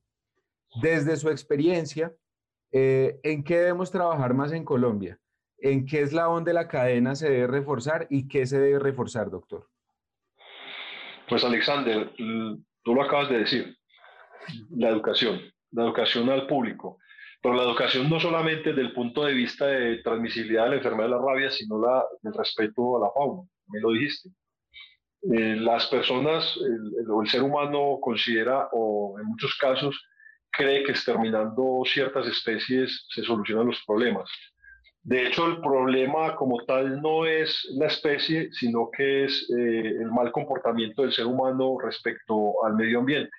Desde 0.81 1.17
su 1.17 1.29
experiencia, 1.29 2.15
eh, 2.73 3.21
¿en 3.23 3.45
qué 3.45 3.59
debemos 3.59 3.91
trabajar 3.91 4.35
más 4.35 4.53
en 4.53 4.65
Colombia? 4.65 5.19
¿En 5.59 5.87
qué 5.87 6.03
eslabón 6.03 6.45
de 6.45 6.53
la 6.53 6.69
cadena 6.69 7.15
se 7.15 7.31
debe 7.31 7.47
reforzar 7.47 8.07
y 8.11 8.29
qué 8.29 8.47
se 8.47 8.59
debe 8.59 8.79
reforzar, 8.79 9.31
doctor? 9.31 9.69
Pues 11.29 11.45
Alexander, 11.45 12.13
tú 12.17 12.95
lo 12.95 13.03
acabas 13.03 13.29
de 13.29 13.39
decir, 13.39 13.77
la 14.71 14.89
educación, 14.89 15.41
la 15.73 15.85
educación 15.85 16.31
al 16.31 16.47
público. 16.47 16.99
Pero 17.43 17.55
la 17.55 17.65
educación 17.65 18.09
no 18.09 18.19
solamente 18.19 18.71
desde 18.71 18.83
el 18.83 18.93
punto 18.93 19.25
de 19.25 19.35
vista 19.35 19.67
de 19.67 19.99
transmisibilidad 19.99 20.65
de 20.65 20.71
la 20.71 20.77
enfermedad 20.77 21.09
de 21.09 21.15
la 21.15 21.23
rabia, 21.23 21.51
sino 21.51 21.79
la, 21.81 22.05
el 22.23 22.33
respeto 22.33 22.97
a 22.97 23.07
la 23.07 23.13
fauna, 23.13 23.49
me 23.69 23.81
lo 23.81 23.93
dijiste. 23.93 24.31
Eh, 25.33 25.57
las 25.57 25.87
personas 25.87 26.57
o 27.09 27.23
el, 27.23 27.29
ser 27.29 27.43
humano 27.43 27.99
considera, 28.01 28.69
o 28.73 29.19
en 29.19 29.27
muchos 29.27 29.57
casos, 29.57 30.01
cree 30.51 30.85
que 30.85 30.93
exterminando 30.93 31.83
ciertas 31.85 32.27
especies 32.27 33.07
se 33.11 33.23
solucionan 33.23 33.67
los 33.67 33.83
problemas. 33.85 34.31
De 35.07 35.25
hecho, 35.25 35.47
el 35.47 35.61
problema 35.61 36.35
como 36.35 36.65
tal 36.65 37.01
no 37.01 37.27
es 37.27 37.65
la 37.77 37.87
especie, 37.87 38.51
sino 38.51 38.91
que 38.91 39.27
es 39.27 39.49
eh, 39.57 39.95
el 40.01 40.11
mal 40.11 40.33
comportamiento 40.33 41.03
del 41.03 41.13
ser 41.13 41.27
humano 41.27 41.79
respecto 41.81 42.65
al 42.65 42.75
medio 42.75 42.99
ambiente. 42.99 43.31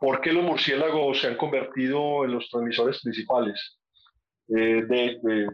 ¿Por 0.00 0.22
qué 0.22 0.32
los 0.32 0.42
murciélagos 0.42 1.20
se 1.20 1.26
han 1.26 1.36
convertido 1.36 2.24
en 2.24 2.32
los 2.32 2.48
transmisores 2.48 3.02
principales? 3.02 3.78
Eh, 4.48 5.46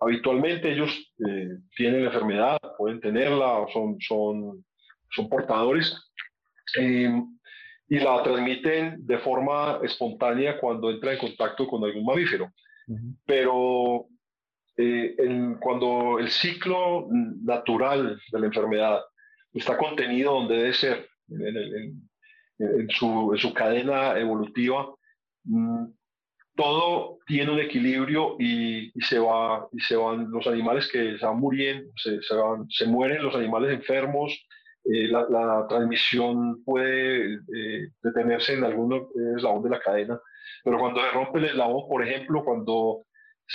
habitualmente 0.00 0.72
ellos 0.72 0.90
eh, 1.24 1.56
tienen 1.76 2.00
la 2.00 2.08
enfermedad, 2.08 2.58
pueden 2.76 3.00
tenerla, 3.00 3.66
son, 3.72 3.96
son, 4.00 4.64
son 5.08 5.28
portadores 5.28 5.96
eh, 6.80 7.12
y 7.88 8.00
la 8.00 8.24
transmiten 8.24 9.06
de 9.06 9.18
forma 9.18 9.78
espontánea 9.84 10.58
cuando 10.58 10.90
entra 10.90 11.12
en 11.12 11.18
contacto 11.20 11.68
con 11.68 11.84
algún 11.84 12.04
mamífero. 12.04 12.50
Pero 13.24 14.08
cuando 15.60 16.18
el 16.18 16.30
ciclo 16.30 17.06
natural 17.10 18.20
de 18.32 18.40
la 18.40 18.46
enfermedad 18.46 19.00
está 19.52 19.76
contenido 19.76 20.32
donde 20.32 20.56
debe 20.56 20.72
ser, 20.72 21.08
en, 21.28 21.56
el, 21.56 21.94
en 22.58 22.90
su, 22.90 23.32
en 23.32 23.38
su 23.38 23.52
cadena 23.54 24.18
evolutiva, 24.18 24.94
mm, 25.44 25.86
todo 26.56 27.18
tiene 27.26 27.52
un 27.52 27.58
equilibrio 27.58 28.36
y, 28.38 28.92
y, 28.94 29.00
se 29.00 29.18
va, 29.18 29.66
y 29.72 29.80
se 29.80 29.96
van 29.96 30.30
los 30.30 30.46
animales 30.46 30.88
que 30.90 31.18
se 31.18 31.26
van 31.26 31.38
muriendo, 31.38 31.90
se, 31.96 32.22
se, 32.22 32.34
van, 32.34 32.66
se 32.70 32.86
mueren 32.86 33.22
los 33.22 33.34
animales 33.34 33.72
enfermos, 33.72 34.32
eh, 34.84 35.08
la, 35.08 35.26
la, 35.30 35.66
transmisión 35.68 36.62
puede 36.64 37.34
eh, 37.34 37.88
detenerse 38.02 38.52
en 38.54 38.64
algún 38.64 39.08
eslabón 39.36 39.62
de 39.62 39.70
la 39.70 39.80
cadena, 39.80 40.20
pero 40.62 40.78
cuando 40.78 41.00
se 41.00 41.10
rompe 41.10 41.38
el 41.38 41.46
eslabón, 41.46 41.88
por 41.88 42.06
ejemplo, 42.06 42.44
cuando 42.44 43.04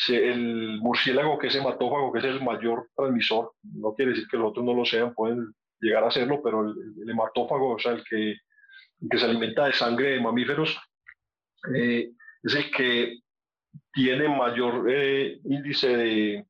el 0.10 0.80
murciélago, 0.80 1.38
que 1.40 1.48
es 1.48 1.56
hematófago, 1.56 2.12
que 2.12 2.20
es 2.20 2.26
el 2.26 2.44
mayor 2.44 2.90
transmisor, 2.96 3.54
no 3.64 3.94
quiere 3.94 4.12
decir 4.12 4.28
que 4.30 4.38
los 4.38 4.52
otros 4.52 4.66
no 4.66 4.74
lo 4.74 4.86
sean, 4.86 5.14
pueden 5.14 5.54
llegar 5.82 6.04
a 6.04 6.12
serlo, 6.12 6.42
pero 6.44 6.62
el, 6.62 6.76
el 7.02 7.10
hematófago, 7.10 7.76
o 7.76 7.80
sea, 7.80 7.94
el 7.94 8.04
que 8.04 8.36
que 9.10 9.18
se 9.18 9.26
alimenta 9.26 9.66
de 9.66 9.74
sangre 9.74 10.12
de 10.12 10.22
mamíferos, 10.22 10.78
eh, 11.76 12.12
es 12.44 12.56
el 12.56 12.72
que 12.72 13.20
tiene 13.94 14.28
mayor 14.28 14.90
eh, 14.90 15.40
índice 15.44 15.96
de, 15.96 16.46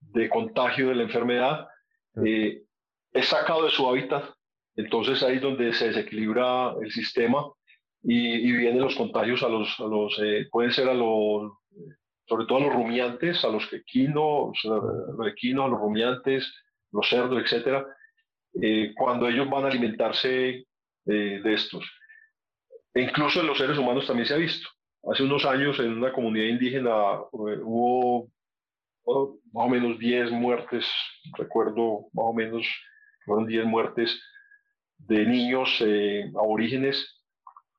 de, 0.00 0.28
contagio 0.28 0.88
de 0.88 0.94
la 0.96 1.02
enfermedad, 1.04 1.68
eh, 2.24 2.62
es 3.12 3.26
sacado 3.26 3.64
de 3.64 3.70
su 3.70 3.86
hábitat, 3.88 4.24
entonces 4.76 5.22
ahí 5.22 5.36
es 5.36 5.42
donde 5.42 5.72
se 5.72 5.88
desequilibra 5.88 6.74
el 6.82 6.90
sistema 6.90 7.44
y, 8.02 8.48
y 8.48 8.52
vienen 8.52 8.82
los 8.82 8.96
contagios 8.96 9.42
a 9.42 9.48
los, 9.48 9.78
a 9.78 9.84
los 9.84 10.20
pueden 10.50 10.72
ser 10.72 10.88
a 10.88 10.94
los, 10.94 11.52
sobre 12.26 12.46
todo 12.46 12.58
a 12.58 12.62
los 12.62 12.74
rumiantes, 12.74 13.44
a 13.44 13.48
los 13.48 13.72
equinos, 13.72 14.58
los 14.64 15.28
equinos, 15.28 15.70
los 15.70 15.80
rumiantes, 15.80 16.52
los 16.92 17.08
cerdos, 17.08 17.42
etcétera, 17.42 17.86
cuando 18.96 19.28
ellos 19.28 19.48
van 19.50 19.64
a 19.64 19.68
alimentarse 19.68 20.64
de 21.04 21.54
estos. 21.54 21.84
E 22.94 23.02
incluso 23.02 23.40
en 23.40 23.48
los 23.48 23.58
seres 23.58 23.76
humanos 23.76 24.06
también 24.06 24.26
se 24.26 24.34
ha 24.34 24.38
visto. 24.38 24.68
Hace 25.10 25.24
unos 25.24 25.44
años 25.44 25.78
en 25.80 25.92
una 25.98 26.12
comunidad 26.12 26.46
indígena 26.46 26.90
eh, 26.90 27.60
hubo 27.62 28.30
más 29.52 29.66
o 29.66 29.68
menos 29.68 29.98
10 29.98 30.30
muertes, 30.30 30.86
recuerdo 31.36 32.06
más 32.12 32.26
o 32.26 32.32
menos, 32.32 32.66
fueron 33.26 33.46
10 33.46 33.66
muertes 33.66 34.18
de 34.96 35.26
niños 35.26 35.76
eh, 35.80 36.30
aborígenes 36.36 37.13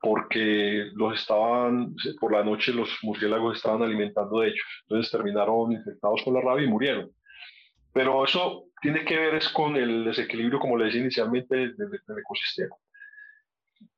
porque 0.05 0.91
los 0.93 1.19
estaban, 1.19 1.95
por 2.19 2.31
la 2.31 2.43
noche 2.43 2.71
los 2.71 2.95
murciélagos 3.01 3.57
estaban 3.57 3.81
alimentando 3.81 4.39
de 4.39 4.49
ellos. 4.49 4.83
Entonces 4.83 5.11
terminaron 5.11 5.71
infectados 5.71 6.21
con 6.23 6.35
la 6.35 6.41
rabia 6.41 6.65
y 6.65 6.69
murieron. 6.69 7.09
Pero 7.91 8.23
eso 8.23 8.65
tiene 8.83 9.03
que 9.03 9.17
ver 9.17 9.33
es 9.33 9.49
con 9.49 9.75
el 9.75 10.05
desequilibrio, 10.05 10.59
como 10.59 10.77
le 10.77 10.85
decía 10.85 11.01
inicialmente, 11.01 11.55
del 11.55 12.19
ecosistema. 12.19 12.75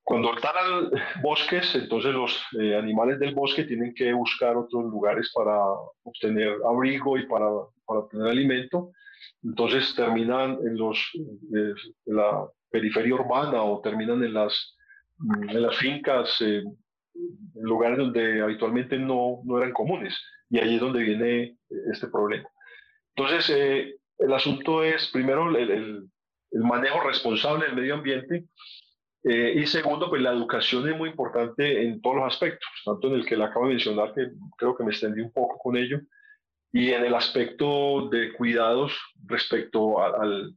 Cuando 0.02 0.34
talan 0.36 0.92
bosques, 1.22 1.76
entonces 1.76 2.14
los 2.14 2.42
eh, 2.58 2.78
animales 2.78 3.20
del 3.20 3.36
bosque 3.36 3.66
tienen 3.66 3.94
que 3.94 4.14
buscar 4.14 4.56
otros 4.56 4.86
lugares 4.86 5.30
para 5.36 5.60
obtener 6.04 6.56
abrigo 6.66 7.18
y 7.18 7.26
para, 7.26 7.50
para 7.86 8.00
obtener 8.00 8.28
alimento. 8.28 8.92
Entonces 9.44 9.94
terminan 9.94 10.58
en, 10.66 10.78
los, 10.78 10.98
eh, 11.54 11.74
la 12.06 12.48
periferia 12.72 13.16
urbana 13.16 13.62
o 13.62 13.82
terminan 13.82 14.24
en 14.24 14.34
las, 14.34 14.78
en 15.50 15.62
las 15.62 15.78
fincas, 15.78 16.42
eh, 16.42 16.64
en 16.64 17.64
lugares 17.64 17.98
donde 17.98 18.42
habitualmente 18.42 18.98
no, 18.98 19.42
no, 19.44 19.58
eran 19.58 19.74
comunes. 19.74 20.16
Y 20.50 20.60
ahí 20.60 20.76
es 20.76 20.82
donde 20.82 21.04
viene 21.04 21.58
este 21.92 22.08
problema. 22.08 22.48
Entonces, 23.16 23.50
el 24.20 24.34
asunto 24.34 24.84
es, 24.84 25.10
primero, 25.10 25.50
el, 25.50 25.72
el, 25.72 26.10
el 26.52 26.62
manejo 26.62 27.02
responsable 27.02 27.66
del 27.66 27.76
medio 27.76 27.96
ambiente 27.96 28.46
eh, 29.30 29.54
y 29.58 29.66
segundo, 29.66 30.10
pues 30.10 30.22
la 30.22 30.32
educación 30.32 30.88
es 30.88 30.98
muy 30.98 31.10
importante 31.10 31.84
en 31.84 32.02
todos 32.02 32.18
los 32.18 32.34
aspectos, 32.34 32.70
tanto 32.86 33.08
en 33.08 33.16
el 33.16 33.26
que 33.26 33.36
le 33.36 33.44
acabo 33.44 33.66
de 33.66 33.74
mencionar, 33.74 34.14
que 34.14 34.32
creo 34.58 34.76
que 34.76 34.86
me 34.86 34.92
extendí 34.92 35.20
un 35.20 35.34
poco 35.34 35.58
con 35.58 35.76
ello, 35.76 36.00
y 36.72 36.92
en 36.92 37.04
el 37.04 37.14
aspecto 37.14 38.08
de 38.10 38.32
cuidados 38.34 38.98
respecto 39.26 40.02
al, 40.02 40.54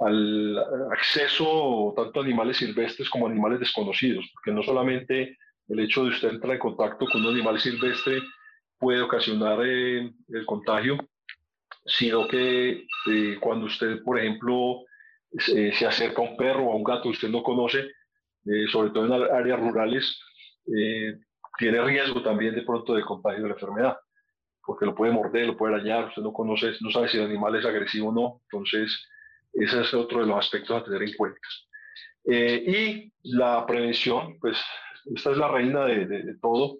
al 0.00 0.58
acceso 0.92 1.92
tanto 1.96 2.20
a 2.20 2.22
animales 2.22 2.58
silvestres 2.58 3.08
como 3.10 3.26
a 3.26 3.30
animales 3.30 3.60
desconocidos, 3.60 4.28
porque 4.32 4.52
no 4.52 4.62
solamente 4.62 5.36
el 5.68 5.80
hecho 5.80 6.04
de 6.04 6.10
usted 6.10 6.30
entrar 6.30 6.54
en 6.54 6.60
contacto 6.60 7.06
con 7.06 7.24
un 7.24 7.34
animal 7.34 7.58
silvestre 7.60 8.20
puede 8.78 9.02
ocasionar 9.02 9.58
eh, 9.64 10.12
el 10.28 10.46
contagio, 10.46 10.98
sino 11.84 12.28
que 12.28 12.86
eh, 13.10 13.38
cuando 13.40 13.66
usted, 13.66 14.02
por 14.02 14.18
ejemplo, 14.18 14.84
eh, 15.54 15.72
se 15.74 15.86
acerca 15.86 16.22
a 16.22 16.24
un 16.24 16.36
perro 16.36 16.66
o 16.66 16.72
a 16.72 16.76
un 16.76 16.84
gato 16.84 17.04
que 17.04 17.08
usted 17.10 17.28
no 17.28 17.42
conoce, 17.42 17.90
sobre 18.72 18.90
todo 18.90 19.04
en 19.04 19.12
áreas 19.12 19.60
rurales, 19.60 20.18
tiene 21.58 21.82
riesgo 21.82 22.22
también 22.22 22.54
de 22.54 22.62
pronto 22.62 22.94
de 22.94 23.02
contagio 23.02 23.42
de 23.42 23.48
la 23.48 23.54
enfermedad, 23.54 23.98
porque 24.64 24.86
lo 24.86 24.94
puede 24.94 25.12
morder, 25.12 25.48
lo 25.48 25.56
puede 25.56 25.74
arañar, 25.74 26.06
usted 26.06 26.22
no 26.22 26.32
conoce, 26.32 26.72
no 26.80 26.90
sabe 26.90 27.08
si 27.08 27.18
el 27.18 27.24
animal 27.24 27.56
es 27.56 27.66
agresivo 27.66 28.08
o 28.08 28.12
no, 28.12 28.40
entonces 28.44 29.06
ese 29.52 29.80
es 29.80 29.94
otro 29.94 30.20
de 30.20 30.26
los 30.26 30.38
aspectos 30.38 30.80
a 30.80 30.84
tener 30.84 31.02
en 31.02 31.14
cuenta. 31.14 31.40
y 32.24 33.12
la 33.22 33.66
prevención, 33.66 34.38
pues 34.40 34.58
esta 35.14 35.30
es 35.32 35.36
la 35.36 35.48
reina 35.48 35.84
de, 35.86 36.06
de, 36.06 36.38
todo, 36.40 36.78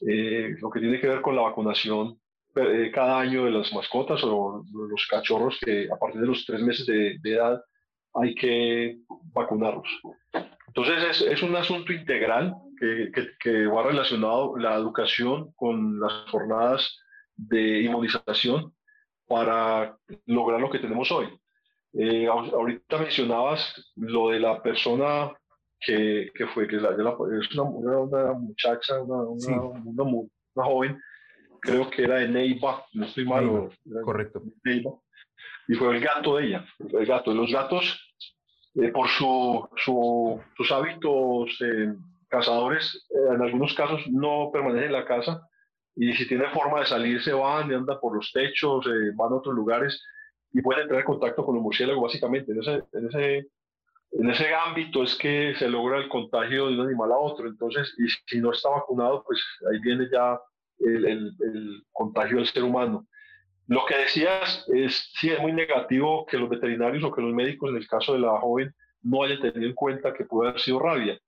lo 0.00 0.70
que 0.70 0.80
tiene 0.80 1.00
que 1.00 1.08
ver 1.08 1.20
con 1.20 1.36
la 1.36 1.42
vacunación, 1.42 2.18
eh, 2.56 2.90
cada 2.90 3.20
año 3.20 3.44
de 3.44 3.50
las 3.50 3.70
mascotas 3.74 4.24
o 4.24 4.64
los 4.72 5.06
cachorros 5.10 5.58
que 5.60 5.88
a 5.92 5.96
partir 5.98 6.22
de 6.22 6.26
los 6.26 6.46
tres 6.46 6.62
meses 6.62 6.86
de, 6.86 7.18
edad 7.22 7.62
hay 8.14 8.34
que 8.34 8.96
vacunarlos. 9.34 9.86
Entonces 10.68 11.04
es, 11.10 11.20
es 11.20 11.42
un 11.42 11.54
asunto 11.54 11.92
integral 11.92 12.54
que, 12.80 13.10
que, 13.40 13.66
va 13.66 13.82
relacionado 13.82 14.56
la 14.56 14.74
educación 14.74 15.52
con 15.54 16.00
las 16.00 16.30
jornadas 16.30 16.98
de 17.36 17.82
inmunización 17.82 18.72
para 19.28 19.98
lograr 20.24 20.58
lo 20.58 20.70
que 20.70 20.78
tenemos 20.78 21.12
hoy. 21.12 21.28
Eh, 21.98 22.26
ahorita 22.26 22.98
mencionabas 22.98 23.92
lo 23.96 24.28
de 24.28 24.40
la 24.40 24.62
persona 24.62 25.32
que, 25.80 26.30
que 26.34 26.46
fue, 26.48 26.68
que 26.68 26.76
es, 26.76 26.82
una, 26.82 27.62
una, 27.62 28.32
muchacha, 28.34 29.00
una, 29.00 29.22
una, 29.22 30.02
una, 30.02 30.64
joven, 30.64 31.00
creo 31.60 31.88
que 31.88 32.02
era 32.02 32.16
de 32.16 32.28
Neiva, 32.28 32.84
no 32.92 33.06
estoy 33.06 33.24
mal. 33.24 33.70
correcto. 34.04 34.42
y 35.68 35.74
fue 35.74 35.96
el 35.96 36.02
gato 36.02 36.36
de 36.36 36.46
ella, 36.46 36.66
el 36.78 37.06
gato. 37.06 37.32
Los 37.32 37.50
gatos, 37.50 37.98
eh, 38.74 38.88
por 38.88 39.08
su, 39.08 39.66
su, 39.76 40.40
sus 40.54 40.72
hábitos 40.72 41.58
eh, 41.62 41.94
cazadores, 42.28 43.06
en 43.32 43.40
algunos 43.40 43.72
casos 43.72 44.02
no 44.10 44.50
permanecen 44.52 44.88
en 44.88 44.92
la 44.92 45.06
casa 45.06 45.48
y 45.94 46.12
si 46.12 46.28
tienen 46.28 46.50
forma 46.50 46.80
de 46.80 46.86
salir 46.86 47.22
se 47.22 47.32
van 47.32 47.70
y 47.70 47.74
andan 47.74 47.98
por 48.00 48.14
los 48.14 48.30
techos, 48.32 48.86
van 49.14 49.32
a 49.32 49.36
otros 49.36 49.54
lugares 49.54 50.02
y 50.56 50.62
pueden 50.62 50.84
entrar 50.84 51.00
en 51.00 51.06
contacto 51.06 51.44
con 51.44 51.54
los 51.54 51.62
murciélagos 51.62 52.02
básicamente. 52.02 52.52
En 52.52 52.60
ese, 52.60 52.82
en 52.94 53.08
ese, 53.08 53.46
en 54.12 54.30
ese 54.30 54.54
ámbito 54.54 55.02
es 55.02 55.14
que 55.16 55.54
se 55.58 55.68
logra 55.68 55.98
el 55.98 56.08
contagio 56.08 56.68
de 56.68 56.78
un 56.78 56.86
animal 56.86 57.12
a 57.12 57.18
otro. 57.18 57.46
Entonces, 57.46 57.94
y 57.98 58.08
si 58.24 58.40
no 58.40 58.52
está 58.52 58.70
vacunado, 58.70 59.22
pues 59.22 59.38
ahí 59.70 59.78
viene 59.80 60.08
ya 60.10 60.40
el, 60.78 61.04
el, 61.04 61.82
contagio 61.92 62.38
del 62.38 62.46
ser 62.46 62.64
humano. 62.64 63.06
Lo 63.66 63.84
que 63.84 63.98
decías 63.98 64.64
es, 64.72 65.12
sí, 65.20 65.28
es 65.28 65.38
muy 65.40 65.52
negativo 65.52 66.24
que 66.24 66.38
los 66.38 66.48
veterinarios 66.48 67.04
o 67.04 67.12
que 67.12 67.20
los 67.20 67.34
médicos, 67.34 67.68
en 67.68 67.76
el 67.76 67.86
caso 67.86 68.14
de 68.14 68.20
la 68.20 68.40
joven, 68.40 68.74
no 69.02 69.24
hayan 69.24 69.42
tenido 69.42 69.66
en 69.66 69.74
cuenta 69.74 70.14
que 70.14 70.24
puede 70.24 70.48
haber 70.48 70.62
sido 70.62 70.78
rabia. 70.78 71.18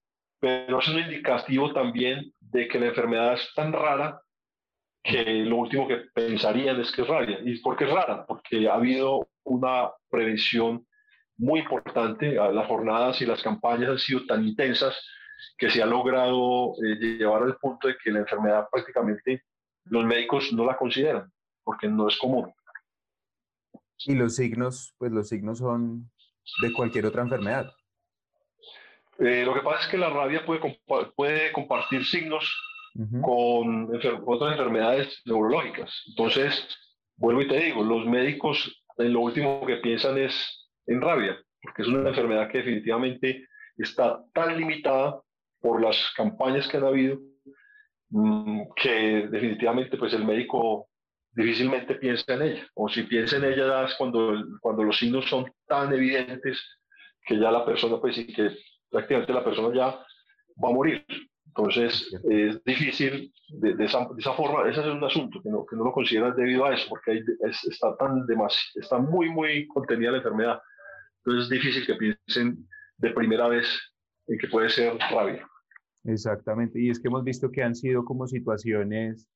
Pero 0.40 0.78
es 0.78 0.88
un 0.88 1.00
indicativo 1.00 1.74
también 1.74 2.32
de 2.40 2.66
que 2.66 2.80
la 2.80 2.86
enfermedad 2.86 3.34
es 3.34 3.52
tan 3.54 3.74
rara 3.74 4.22
que 5.08 5.24
lo 5.44 5.56
último 5.56 5.88
que 5.88 5.96
pensarían 6.12 6.80
es 6.80 6.92
que 6.92 7.02
es 7.02 7.08
rabia. 7.08 7.38
¿Y 7.42 7.58
por 7.60 7.76
qué 7.76 7.84
es 7.84 7.90
rara? 7.90 8.26
Porque 8.26 8.68
ha 8.68 8.74
habido 8.74 9.28
una 9.44 9.90
prevención 10.10 10.86
muy 11.38 11.60
importante. 11.60 12.32
Las 12.32 12.66
jornadas 12.66 13.20
y 13.22 13.26
las 13.26 13.42
campañas 13.42 13.90
han 13.90 13.98
sido 13.98 14.26
tan 14.26 14.46
intensas 14.46 14.94
que 15.56 15.70
se 15.70 15.82
ha 15.82 15.86
logrado 15.86 16.74
eh, 16.84 16.96
llevar 16.96 17.42
al 17.42 17.56
punto 17.56 17.88
de 17.88 17.96
que 17.96 18.10
la 18.10 18.18
enfermedad 18.20 18.68
prácticamente 18.70 19.44
los 19.84 20.04
médicos 20.04 20.52
no 20.52 20.66
la 20.66 20.76
consideran, 20.76 21.32
porque 21.64 21.88
no 21.88 22.08
es 22.08 22.18
común. 22.18 22.52
Y 24.04 24.14
los 24.14 24.36
signos, 24.36 24.94
pues 24.98 25.10
los 25.10 25.28
signos 25.28 25.58
son 25.58 26.10
de 26.60 26.72
cualquier 26.72 27.06
otra 27.06 27.22
enfermedad. 27.22 27.72
Eh, 29.18 29.42
lo 29.44 29.54
que 29.54 29.60
pasa 29.60 29.84
es 29.84 29.88
que 29.88 29.96
la 29.96 30.10
rabia 30.10 30.44
puede, 30.44 30.80
puede 31.16 31.52
compartir 31.52 32.04
signos 32.04 32.67
con 33.20 33.94
otras 33.94 34.52
enfermedades 34.52 35.22
neurológicas. 35.24 36.02
Entonces, 36.08 36.66
vuelvo 37.16 37.42
y 37.42 37.48
te 37.48 37.60
digo, 37.60 37.84
los 37.84 38.04
médicos 38.06 38.84
en 38.96 39.12
lo 39.12 39.20
último 39.20 39.64
que 39.64 39.76
piensan 39.76 40.18
es 40.18 40.34
en 40.86 41.00
rabia, 41.00 41.38
porque 41.62 41.82
es 41.82 41.88
una 41.88 42.08
enfermedad 42.08 42.50
que 42.50 42.58
definitivamente 42.58 43.46
está 43.76 44.20
tan 44.34 44.56
limitada 44.56 45.20
por 45.60 45.80
las 45.80 46.12
campañas 46.16 46.66
que 46.66 46.76
han 46.76 46.84
habido 46.84 47.18
mm, 48.10 48.62
que 48.74 49.28
definitivamente 49.30 49.96
pues 49.96 50.12
el 50.14 50.24
médico 50.24 50.88
difícilmente 51.30 51.94
piensa 51.94 52.34
en 52.34 52.42
ella, 52.42 52.68
o 52.74 52.88
si 52.88 53.04
piensa 53.04 53.36
en 53.36 53.44
ella 53.44 53.84
es 53.84 53.94
cuando, 53.94 54.34
cuando 54.60 54.82
los 54.82 54.98
signos 54.98 55.28
son 55.28 55.50
tan 55.66 55.92
evidentes 55.92 56.60
que 57.24 57.38
ya 57.38 57.50
la 57.50 57.64
persona, 57.64 58.00
pues 58.00 58.16
sí 58.16 58.26
que 58.26 58.50
prácticamente 58.90 59.32
la 59.32 59.44
persona 59.44 59.74
ya 59.74 59.86
va 60.62 60.68
a 60.68 60.72
morir. 60.72 61.04
Entonces, 61.58 62.08
es 62.30 62.62
difícil 62.62 63.32
de, 63.48 63.84
esa, 63.84 64.06
de, 64.06 64.20
esa, 64.20 64.32
forma, 64.34 64.70
ese 64.70 64.80
es 64.80 64.86
un 64.86 65.02
asunto 65.02 65.42
que 65.42 65.50
no, 65.50 65.66
que 65.66 65.74
no 65.74 65.84
lo 65.84 65.92
consideras 65.92 66.36
debido 66.36 66.64
a 66.64 66.72
eso, 66.72 66.86
porque 66.88 67.20
está, 67.40 67.96
tan 67.96 68.24
está 68.76 68.98
muy, 68.98 69.28
muy 69.28 69.66
contenida 69.66 70.12
la 70.12 70.18
enfermedad. 70.18 70.60
Entonces, 71.18 71.44
es 71.44 71.50
difícil 71.50 71.84
que 71.84 71.94
piensen 71.96 72.64
de 72.98 73.10
primera 73.10 73.48
vez 73.48 73.66
en 74.28 74.38
que 74.38 74.46
puede 74.46 74.68
ser 74.68 74.96
rabia. 75.10 75.44
Exactamente, 76.04 76.80
y 76.80 76.90
es 76.90 77.00
que 77.00 77.08
hemos 77.08 77.24
visto 77.24 77.50
que 77.50 77.64
han 77.64 77.74
sido 77.74 78.04
como 78.04 78.28
situaciones, 78.28 79.26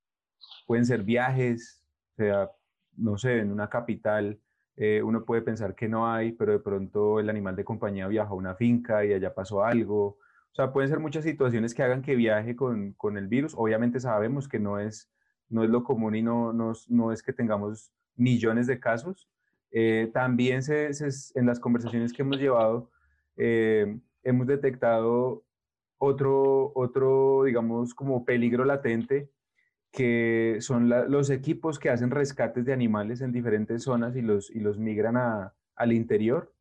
pueden 0.68 0.86
ser 0.86 1.02
viajes, 1.02 1.84
o 2.12 2.22
sea, 2.22 2.50
no 2.98 3.18
sé, 3.18 3.38
en 3.38 3.50
una 3.50 3.68
capital, 3.68 4.38
eh, 4.76 5.02
uno 5.02 5.24
puede 5.24 5.42
pensar 5.42 5.74
que 5.74 5.88
no 5.88 6.08
hay, 6.08 6.32
pero 6.32 6.52
de 6.52 6.60
pronto 6.60 7.18
el 7.18 7.28
animal 7.28 7.56
de 7.56 7.64
compañía 7.64 8.06
viaja 8.06 8.30
a 8.30 8.34
una 8.34 8.54
finca 8.54 9.04
y 9.04 9.12
allá 9.12 9.34
pasó 9.34 9.64
algo, 9.64 10.18
o 10.52 10.54
sea, 10.54 10.70
pueden 10.70 10.90
ser 10.90 11.00
muchas 11.00 11.24
situaciones 11.24 11.74
que 11.74 11.82
hagan 11.82 12.02
que 12.02 12.14
viaje 12.14 12.54
con, 12.54 12.92
con 12.92 13.16
el 13.16 13.26
virus. 13.26 13.54
Obviamente 13.56 14.00
sabemos 14.00 14.48
que 14.48 14.58
no 14.58 14.78
es, 14.78 15.10
no 15.48 15.64
es 15.64 15.70
lo 15.70 15.82
común 15.82 16.14
y 16.14 16.22
no, 16.22 16.52
no, 16.52 16.74
no 16.88 17.10
es 17.10 17.22
que 17.22 17.32
tengamos 17.32 17.90
millones 18.16 18.66
de 18.66 18.78
casos. 18.78 19.30
Eh, 19.70 20.10
también 20.12 20.62
se, 20.62 20.90
en 21.34 21.46
las 21.46 21.58
conversaciones 21.58 22.12
que 22.12 22.20
hemos 22.20 22.36
llevado, 22.36 22.90
eh, 23.38 23.98
hemos 24.22 24.46
detectado 24.46 25.42
otro, 25.96 26.72
otro, 26.74 27.44
digamos, 27.44 27.94
como 27.94 28.26
peligro 28.26 28.66
latente, 28.66 29.30
que 29.90 30.58
son 30.60 30.90
los 30.90 31.30
equipos 31.30 31.78
que 31.78 31.88
hacen 31.88 32.10
rescates 32.10 32.66
de 32.66 32.74
animales 32.74 33.22
en 33.22 33.32
diferentes 33.32 33.84
zonas 33.84 34.16
y 34.16 34.20
los, 34.20 34.50
y 34.50 34.60
los 34.60 34.78
migran 34.78 35.16
a, 35.16 35.54
al 35.76 35.92
interior. 35.92 36.52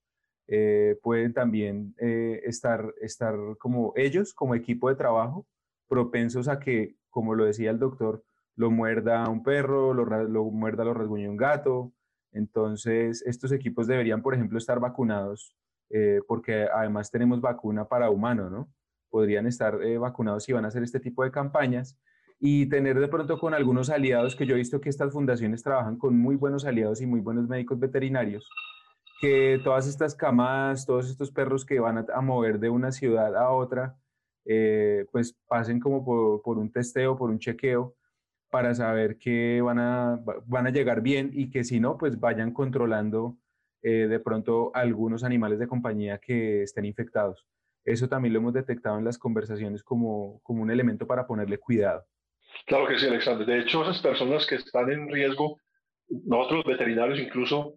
Eh, 0.47 0.97
pueden 1.01 1.33
también 1.33 1.95
eh, 1.99 2.41
estar, 2.45 2.93
estar 3.01 3.35
como 3.57 3.93
ellos, 3.95 4.33
como 4.33 4.55
equipo 4.55 4.89
de 4.89 4.95
trabajo, 4.95 5.45
propensos 5.87 6.47
a 6.47 6.59
que, 6.59 6.95
como 7.09 7.35
lo 7.35 7.45
decía 7.45 7.71
el 7.71 7.79
doctor, 7.79 8.23
lo 8.55 8.69
muerda 8.69 9.29
un 9.29 9.43
perro, 9.43 9.93
lo, 9.93 10.05
lo 10.05 10.45
muerda, 10.45 10.83
lo 10.83 10.93
rasguñe 10.93 11.29
un 11.29 11.37
gato. 11.37 11.93
Entonces, 12.33 13.23
estos 13.25 13.51
equipos 13.51 13.87
deberían, 13.87 14.21
por 14.21 14.33
ejemplo, 14.33 14.57
estar 14.57 14.79
vacunados, 14.79 15.55
eh, 15.89 16.19
porque 16.27 16.67
además 16.73 17.11
tenemos 17.11 17.41
vacuna 17.41 17.85
para 17.85 18.09
humanos, 18.09 18.51
¿no? 18.51 18.69
Podrían 19.09 19.47
estar 19.47 19.77
vacunados 19.99 20.45
si 20.45 20.53
van 20.53 20.63
a 20.63 20.69
hacer 20.69 20.83
este 20.83 21.01
tipo 21.01 21.23
de 21.23 21.31
campañas 21.31 21.97
y 22.43 22.65
tener 22.65 22.99
de 22.99 23.07
pronto 23.07 23.37
con 23.37 23.53
algunos 23.53 23.91
aliados, 23.91 24.35
que 24.35 24.47
yo 24.47 24.55
he 24.55 24.57
visto 24.57 24.81
que 24.81 24.89
estas 24.89 25.13
fundaciones 25.13 25.61
trabajan 25.61 25.97
con 25.97 26.17
muy 26.17 26.35
buenos 26.35 26.65
aliados 26.65 26.99
y 26.99 27.05
muy 27.05 27.19
buenos 27.19 27.47
médicos 27.47 27.79
veterinarios, 27.79 28.49
que 29.21 29.61
todas 29.63 29.87
estas 29.87 30.15
camadas, 30.15 30.87
todos 30.87 31.07
estos 31.07 31.31
perros 31.31 31.63
que 31.63 31.79
van 31.79 32.07
a, 32.11 32.21
mover 32.21 32.59
de 32.59 32.69
una 32.69 32.91
ciudad 32.91 33.35
a 33.35 33.51
otra, 33.51 33.95
eh, 34.45 35.05
pues 35.11 35.37
pasen 35.47 35.79
como 35.79 36.03
por, 36.03 36.57
un 36.57 36.71
testeo, 36.71 37.15
por 37.15 37.29
un 37.29 37.37
chequeo, 37.37 37.95
para 38.49 38.73
saber 38.73 39.19
que 39.19 39.61
van 39.61 39.77
a, 39.77 40.19
van 40.47 40.65
a 40.65 40.71
llegar 40.71 41.01
bien 41.01 41.29
y 41.33 41.51
que 41.51 41.63
si 41.63 41.79
no, 41.79 41.99
pues 41.99 42.19
vayan 42.19 42.51
controlando 42.51 43.37
eh, 43.83 44.07
de 44.07 44.19
pronto 44.19 44.71
algunos 44.73 45.23
animales 45.23 45.59
de 45.59 45.67
compañía 45.67 46.17
que 46.17 46.63
estén 46.63 46.85
infectados. 46.85 47.45
Eso 47.85 48.09
también 48.09 48.33
lo 48.33 48.39
hemos 48.39 48.53
detectado 48.53 48.97
en 48.97 49.05
las 49.05 49.19
conversaciones 49.19 49.83
como, 49.83 50.41
como 50.41 50.63
un 50.63 50.71
elemento 50.71 51.05
para 51.05 51.27
ponerle 51.27 51.59
cuidado. 51.59 52.05
Claro 52.65 52.87
que 52.87 52.97
sí, 52.97 53.07
Alexander. 53.07 53.45
De 53.45 53.59
hecho, 53.59 53.83
esas 53.83 54.01
personas 54.01 54.47
que 54.47 54.55
están 54.55 54.91
en 54.91 55.09
riesgo, 55.09 55.57
nosotros 56.09 56.65
veterinarios 56.65 57.19
incluso 57.19 57.75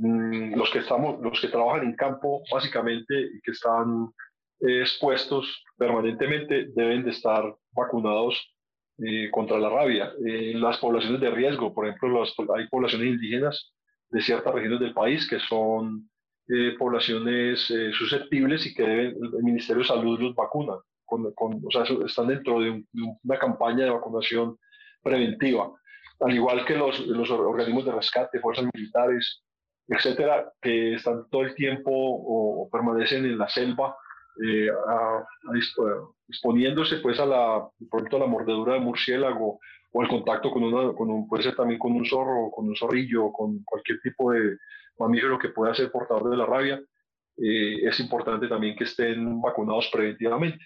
los 0.00 0.70
que, 0.70 0.78
estamos, 0.78 1.20
los 1.20 1.40
que 1.40 1.48
trabajan 1.48 1.84
en 1.84 1.96
campo 1.96 2.42
básicamente 2.52 3.20
y 3.20 3.40
que 3.40 3.50
están 3.50 4.08
eh, 4.60 4.80
expuestos 4.80 5.64
permanentemente 5.76 6.68
deben 6.74 7.04
de 7.04 7.10
estar 7.10 7.54
vacunados 7.72 8.54
eh, 8.98 9.28
contra 9.30 9.58
la 9.58 9.68
rabia. 9.68 10.12
En 10.24 10.60
las 10.60 10.78
poblaciones 10.78 11.20
de 11.20 11.30
riesgo, 11.30 11.74
por 11.74 11.86
ejemplo, 11.86 12.22
hay 12.54 12.68
poblaciones 12.68 13.08
indígenas 13.08 13.72
de 14.10 14.20
ciertas 14.20 14.54
regiones 14.54 14.80
del 14.80 14.94
país 14.94 15.28
que 15.28 15.40
son 15.40 16.08
eh, 16.48 16.74
poblaciones 16.78 17.72
susceptibles 17.92 18.66
y 18.66 18.74
que 18.74 18.82
deben, 18.82 19.16
el 19.20 19.42
Ministerio 19.42 19.82
de 19.82 19.88
Salud 19.88 20.18
los 20.20 20.34
vacuna. 20.34 20.74
O 21.10 21.70
sea, 21.70 21.84
están 22.06 22.28
dentro 22.28 22.60
de, 22.60 22.84
una 23.22 23.38
campaña 23.38 23.84
de 23.84 23.90
vacunación 23.90 24.58
preventiva, 25.02 25.72
al 26.20 26.34
igual 26.34 26.64
que 26.66 26.76
los, 26.76 27.00
los 27.06 27.30
organismos 27.30 27.84
de 27.86 27.92
rescate, 27.92 28.40
fuerzas 28.40 28.66
militares, 28.74 29.42
etcétera, 29.88 30.52
que 30.60 30.94
están 30.94 31.28
todo 31.30 31.42
el 31.42 31.54
tiempo 31.54 31.90
o, 31.90 32.68
permanecen 32.70 33.24
en 33.24 33.38
la 33.38 33.48
selva 33.48 33.96
eh, 34.44 34.68
exponiéndose 36.28 36.98
pues 36.98 37.18
a 37.18 37.26
la, 37.26 37.68
pronto 37.90 38.16
a 38.16 38.20
la 38.20 38.26
mordedura 38.26 38.74
de 38.74 38.80
murciélago 38.80 39.58
o 39.90 40.02
al 40.02 40.08
contacto 40.08 40.50
con, 40.50 40.62
una, 40.62 40.92
con 40.92 41.10
un, 41.10 41.26
puede 41.26 41.42
ser 41.42 41.56
también 41.56 41.78
con 41.78 41.92
un 41.92 42.04
zorro, 42.04 42.50
con 42.50 42.68
un 42.68 42.76
zorrillo, 42.76 43.32
con 43.32 43.62
cualquier 43.64 44.00
tipo 44.00 44.32
de 44.32 44.58
mamífero 44.98 45.38
que 45.38 45.48
pueda 45.48 45.74
ser 45.74 45.90
portador 45.90 46.30
de 46.30 46.36
la 46.36 46.46
rabia, 46.46 46.80
eh, 47.38 47.86
es 47.88 48.00
importante 48.00 48.48
también 48.48 48.76
que 48.76 48.84
estén 48.84 49.40
vacunados 49.40 49.88
preventivamente. 49.92 50.64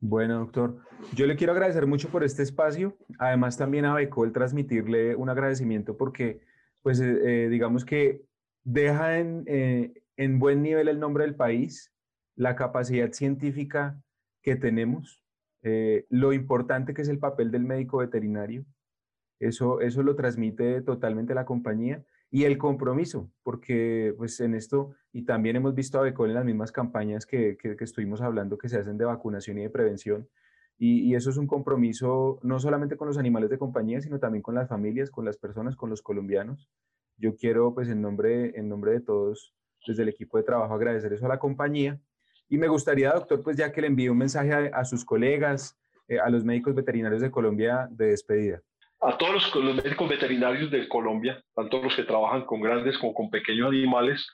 Bueno, 0.00 0.38
doctor, 0.40 0.78
yo 1.14 1.26
le 1.26 1.36
quiero 1.36 1.52
agradecer 1.52 1.86
mucho 1.86 2.08
por 2.08 2.24
este 2.24 2.42
espacio. 2.42 2.96
Además, 3.18 3.56
también 3.56 3.84
a 3.84 3.94
Beco 3.94 4.24
el 4.24 4.32
transmitirle 4.32 5.14
un 5.16 5.28
agradecimiento 5.28 5.96
porque, 5.96 6.40
pues, 6.86 7.00
eh, 7.00 7.18
eh, 7.24 7.48
digamos 7.48 7.84
que 7.84 8.22
deja 8.62 9.18
en, 9.18 9.42
eh, 9.48 9.92
en 10.16 10.38
buen 10.38 10.62
nivel 10.62 10.86
el 10.86 11.00
nombre 11.00 11.24
del 11.24 11.34
país, 11.34 11.92
la 12.36 12.54
capacidad 12.54 13.10
científica 13.10 14.00
que 14.40 14.54
tenemos, 14.54 15.20
lo 16.10 16.32
importante 16.32 16.94
que 16.94 17.02
es 17.02 17.08
el 17.08 17.18
papel 17.18 17.50
del 17.50 17.64
médico 17.64 17.98
veterinario. 17.98 18.64
Eso, 19.40 19.80
eso 19.80 20.04
lo 20.04 20.14
transmite 20.14 20.80
totalmente 20.82 21.34
la 21.34 21.44
compañía 21.44 22.04
y 22.30 22.44
el 22.44 22.56
compromiso, 22.56 23.32
porque 23.42 24.14
pues 24.16 24.38
en 24.38 24.54
esto, 24.54 24.94
y 25.12 25.24
también 25.24 25.56
hemos 25.56 25.74
visto 25.74 25.98
a 25.98 26.02
Becol 26.02 26.28
en 26.28 26.36
las 26.36 26.44
mismas 26.44 26.70
campañas 26.70 27.26
que, 27.26 27.56
que, 27.56 27.76
estuvimos 27.80 28.20
hablando 28.20 28.58
que 28.58 28.68
se 28.68 28.78
hacen 28.78 28.96
de 28.96 29.06
vacunación 29.06 29.58
y 29.58 29.62
de 29.62 29.70
prevención, 29.70 30.28
y, 30.78 31.08
y, 31.08 31.14
eso 31.14 31.30
es 31.30 31.36
un 31.36 31.46
compromiso 31.46 32.38
no 32.42 32.58
solamente 32.60 32.96
con 32.96 33.08
los 33.08 33.18
animales 33.18 33.50
de 33.50 33.58
compañía, 33.58 34.00
sino 34.00 34.18
también 34.18 34.42
con 34.42 34.54
las 34.54 34.68
familias, 34.68 35.10
con 35.10 35.24
las 35.24 35.38
personas, 35.38 35.76
con 35.76 35.90
los 35.90 36.02
colombianos. 36.02 36.68
Yo 37.16 37.34
quiero 37.34 37.74
pues 37.74 37.88
en 37.88 38.02
nombre, 38.02 38.58
en 38.58 38.68
nombre 38.68 38.92
de 38.92 39.00
todos, 39.00 39.54
desde 39.86 40.02
el 40.02 40.10
equipo 40.10 40.36
de 40.36 40.44
trabajo, 40.44 40.74
agradecer 40.74 41.12
eso 41.12 41.26
a 41.26 41.30
la 41.30 41.38
compañía. 41.38 41.98
Y 42.48 42.58
me 42.58 42.68
gustaría, 42.68 43.12
doctor, 43.12 43.42
pues 43.42 43.56
ya 43.56 43.72
que 43.72 43.80
le 43.80 43.86
envíe 43.86 44.08
un 44.08 44.18
mensaje 44.18 44.70
a, 44.72 44.84
sus 44.84 45.04
colegas, 45.04 45.78
eh, 46.08 46.18
a 46.18 46.28
los 46.28 46.44
médicos 46.44 46.74
veterinarios 46.74 47.22
de 47.22 47.30
Colombia 47.30 47.88
de 47.90 48.08
despedida 48.08 48.62
a 49.00 49.16
todos 49.18 49.54
los, 49.54 49.74
médicos 49.74 50.08
veterinarios 50.08 50.70
de 50.70 50.88
Colombia, 50.88 51.42
tanto 51.54 51.82
los 51.82 51.94
que 51.94 52.04
trabajan 52.04 52.44
con 52.44 52.60
grandes 52.60 52.98
como 52.98 53.14
con 53.14 53.30
pequeños 53.30 53.68
animales, 53.68 54.26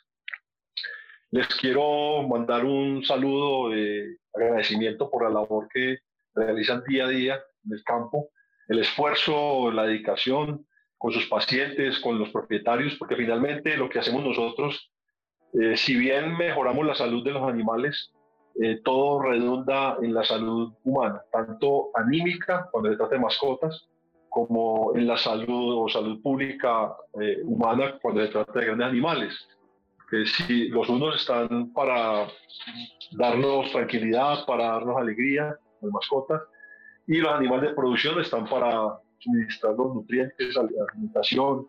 les 1.31 1.47
quiero 1.57 2.23
mandar 2.29 2.65
un 2.65 3.03
saludo 3.05 3.71
de 3.71 4.19
agradecimiento 4.35 5.11
por 5.11 5.25
la 5.25 5.31
labor 5.31 5.69
que 5.73 5.99
realizan 6.35 6.83
día 6.85 7.07
a 7.07 7.09
día 7.09 7.41
en 7.65 7.73
el 7.73 7.83
campo, 7.85 8.31
el 8.69 8.79
esfuerzo, 8.79 9.71
la 9.71 9.85
dedicación 9.85 10.67
con 10.99 11.13
sus 11.13 11.27
pacientes, 11.27 11.99
con 11.99 12.19
los 12.19 12.31
propietarios, 12.31 12.95
porque 12.97 13.17
finalmente 13.17 13.77
lo 13.77 13.89
que 13.89 13.99
hacemos 13.99 14.25
nosotros, 14.25 14.93
eh, 15.55 15.77
si 15.77 15.97
bien 15.97 16.37
mejoramos 16.37 16.87
la 16.87 16.95
salud 16.95 17.25
de 17.25 17.33
los 17.33 17.49
animales, 17.49 18.13
eh, 18.61 18.81
todo 18.85 19.23
redunda 19.23 19.97
en 20.03 20.15
la 20.15 20.25
salud 20.25 20.73
humana, 20.85 21.23
tanto 21.33 21.91
anímica, 21.95 22.69
cuando 22.71 22.91
se 22.91 22.97
trata 22.97 23.15
de 23.15 23.21
mascotas, 23.21 23.89
como 24.29 24.97
en 24.97 25.07
la 25.07 25.19
salud 25.19 25.85
o 25.85 25.89
salud 25.89 26.23
pública 26.23 26.95
eh, 27.21 27.39
humana 27.45 27.99
cuando 28.01 28.23
se 28.23 28.29
trata 28.29 28.59
de 28.59 28.67
grandes 28.67 28.89
animales. 28.89 29.49
Que 30.11 30.25
si 30.25 30.69
los 30.69 30.89
unos 30.89 31.17
están 31.17 31.73
para 31.73 32.29
darnos 33.13 33.73
tranquilidad, 33.73 34.47
para 34.47 34.69
darnos 34.69 34.97
alegría, 34.97 35.57
las 35.83 35.93
mascotas, 35.93 36.43
y 37.07 37.19
los 37.19 37.33
animales 37.33 37.71
de 37.71 37.77
producción 37.77 38.21
están 38.21 38.49
para 38.49 38.99
suministrar 39.19 39.75
los 39.75 39.95
nutrientes, 39.95 40.57
alimentación, 40.57 41.67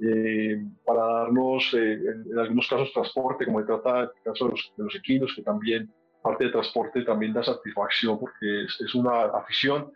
eh, 0.00 0.62
para 0.84 1.04
darnos, 1.04 1.72
eh, 1.74 1.94
en, 1.94 2.38
algunos 2.38 2.68
casos, 2.68 2.92
transporte, 2.92 3.46
como 3.46 3.60
se 3.60 3.66
trata 3.66 4.00
el 4.02 4.10
caso 4.24 4.44
de 4.46 4.50
los, 4.50 4.72
de 4.76 4.84
los, 4.84 4.94
equinos, 4.94 5.32
que 5.34 5.42
también 5.42 5.90
parte 6.22 6.44
de 6.44 6.50
transporte 6.50 7.02
también 7.02 7.32
da 7.32 7.42
satisfacción 7.42 8.18
porque 8.18 8.64
es, 8.64 8.80
es 8.80 8.94
una 8.94 9.24
afición. 9.26 9.90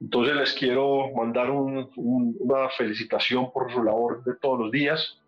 Entonces 0.00 0.34
les 0.34 0.52
quiero 0.54 1.12
mandar 1.14 1.48
una 1.50 2.68
felicitación 2.70 3.52
por 3.52 3.72
su 3.72 3.84
labor 3.84 4.24
de 4.24 4.34
todos 4.34 4.58
los 4.58 4.72
días 4.72 5.22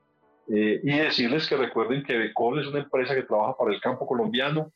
eh, 0.49 0.81
y 0.83 0.99
decirles 0.99 1.49
que 1.49 1.57
recuerden 1.57 2.03
que 2.03 2.19
Becol 2.19 2.61
es 2.61 2.67
una 2.67 2.81
empresa 2.81 3.15
que 3.15 3.23
trabaja 3.23 3.57
para 3.57 3.73
el 3.73 3.81
campo 3.81 4.07
colombiano, 4.07 4.73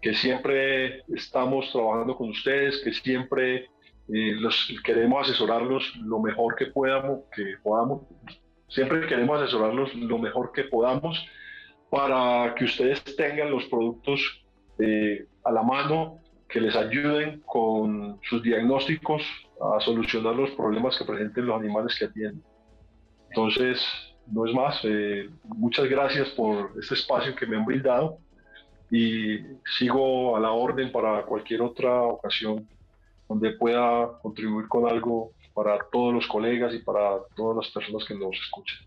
que 0.00 0.14
siempre 0.14 1.02
estamos 1.08 1.70
trabajando 1.72 2.16
con 2.16 2.30
ustedes, 2.30 2.80
que 2.82 2.92
siempre 2.92 3.68
eh, 4.08 4.32
los, 4.38 4.72
queremos 4.84 5.28
asesorarlos 5.28 5.96
lo 5.96 6.20
mejor 6.20 6.54
que 6.54 6.66
podamos, 6.66 7.20
que 7.34 7.56
podamos. 7.62 8.02
Siempre 8.68 9.06
queremos 9.06 9.40
asesorarlos 9.40 9.94
lo 9.94 10.18
mejor 10.18 10.52
que 10.52 10.64
podamos 10.64 11.24
para 11.90 12.54
que 12.54 12.64
ustedes 12.64 13.02
tengan 13.16 13.50
los 13.50 13.64
productos 13.66 14.20
eh, 14.78 15.26
a 15.44 15.52
la 15.52 15.62
mano 15.62 16.18
que 16.48 16.60
les 16.60 16.76
ayuden 16.76 17.40
con 17.46 18.20
sus 18.22 18.42
diagnósticos 18.42 19.22
a 19.60 19.80
solucionar 19.80 20.34
los 20.36 20.50
problemas 20.50 20.96
que 20.96 21.04
presenten 21.04 21.46
los 21.46 21.58
animales 21.58 21.96
que 21.98 22.04
atienden. 22.04 22.42
Entonces, 23.30 23.84
no 24.26 24.46
es 24.46 24.54
más, 24.54 24.80
eh, 24.84 25.28
muchas 25.44 25.88
gracias 25.88 26.28
por 26.30 26.72
este 26.80 26.94
espacio 26.94 27.34
que 27.34 27.46
me 27.46 27.56
han 27.56 27.64
brindado 27.64 28.18
y 28.90 29.38
sigo 29.78 30.36
a 30.36 30.40
la 30.40 30.52
orden 30.52 30.92
para 30.92 31.22
cualquier 31.24 31.62
otra 31.62 32.02
ocasión 32.02 32.68
donde 33.28 33.52
pueda 33.52 34.18
contribuir 34.22 34.68
con 34.68 34.88
algo 34.88 35.32
para 35.54 35.78
todos 35.90 36.14
los 36.14 36.26
colegas 36.26 36.74
y 36.74 36.78
para 36.78 37.18
todas 37.34 37.56
las 37.56 37.70
personas 37.72 38.04
que 38.06 38.14
nos 38.14 38.36
escuchen. 38.36 38.78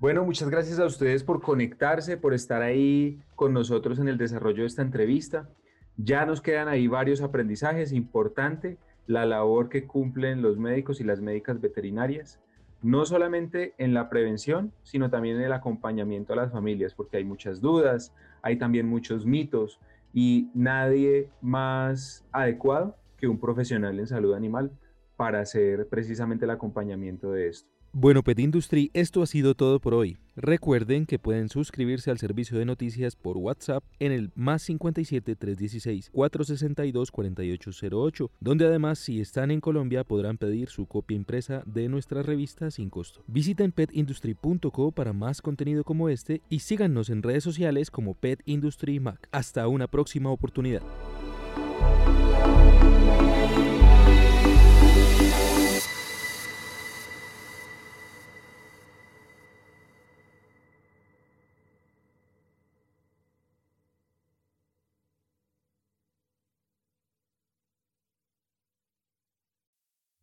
Bueno, 0.00 0.24
muchas 0.24 0.50
gracias 0.50 0.78
a 0.78 0.86
ustedes 0.86 1.22
por 1.22 1.40
conectarse, 1.40 2.16
por 2.16 2.34
estar 2.34 2.62
ahí 2.62 3.20
con 3.36 3.52
nosotros 3.52 3.98
en 3.98 4.08
el 4.08 4.18
desarrollo 4.18 4.62
de 4.62 4.66
esta 4.66 4.82
entrevista. 4.82 5.48
Ya 5.96 6.26
nos 6.26 6.40
quedan 6.40 6.68
ahí 6.68 6.88
varios 6.88 7.22
aprendizajes. 7.22 7.92
Importante 7.92 8.76
la 9.06 9.26
labor 9.26 9.68
que 9.68 9.86
cumplen 9.86 10.42
los 10.42 10.58
médicos 10.58 11.00
y 11.00 11.04
las 11.04 11.20
médicas 11.20 11.60
veterinarias, 11.60 12.40
no 12.82 13.04
solamente 13.04 13.74
en 13.78 13.94
la 13.94 14.08
prevención, 14.08 14.72
sino 14.82 15.10
también 15.10 15.36
en 15.36 15.42
el 15.42 15.52
acompañamiento 15.52 16.32
a 16.32 16.36
las 16.36 16.52
familias, 16.52 16.94
porque 16.94 17.18
hay 17.18 17.24
muchas 17.24 17.60
dudas, 17.60 18.12
hay 18.44 18.56
también 18.56 18.86
muchos 18.86 19.24
mitos 19.24 19.80
y 20.12 20.50
nadie 20.54 21.30
más 21.40 22.24
adecuado 22.30 22.96
que 23.16 23.26
un 23.26 23.40
profesional 23.40 23.98
en 23.98 24.06
salud 24.06 24.34
animal 24.34 24.70
para 25.16 25.40
hacer 25.40 25.88
precisamente 25.88 26.44
el 26.44 26.50
acompañamiento 26.50 27.32
de 27.32 27.48
esto. 27.48 27.73
Bueno, 27.96 28.24
Pet 28.24 28.40
Industry, 28.40 28.90
esto 28.92 29.22
ha 29.22 29.26
sido 29.26 29.54
todo 29.54 29.78
por 29.78 29.94
hoy. 29.94 30.18
Recuerden 30.34 31.06
que 31.06 31.20
pueden 31.20 31.48
suscribirse 31.48 32.10
al 32.10 32.18
servicio 32.18 32.58
de 32.58 32.64
noticias 32.64 33.14
por 33.14 33.36
WhatsApp 33.36 33.84
en 34.00 34.10
el 34.10 34.32
más 34.34 34.62
57 34.62 35.36
316 35.36 36.10
462 36.10 37.12
4808, 37.12 38.30
donde 38.40 38.66
además 38.66 38.98
si 38.98 39.20
están 39.20 39.52
en 39.52 39.60
Colombia 39.60 40.02
podrán 40.02 40.38
pedir 40.38 40.70
su 40.70 40.86
copia 40.86 41.14
impresa 41.14 41.62
de 41.66 41.88
nuestra 41.88 42.24
revista 42.24 42.72
sin 42.72 42.90
costo. 42.90 43.22
Visiten 43.28 43.70
petindustry.co 43.70 44.90
para 44.90 45.12
más 45.12 45.40
contenido 45.40 45.84
como 45.84 46.08
este 46.08 46.42
y 46.48 46.58
síganos 46.58 47.10
en 47.10 47.22
redes 47.22 47.44
sociales 47.44 47.92
como 47.92 48.14
Pet 48.14 48.42
Industry 48.44 48.98
Mac. 48.98 49.28
Hasta 49.30 49.68
una 49.68 49.86
próxima 49.86 50.30
oportunidad. 50.30 50.82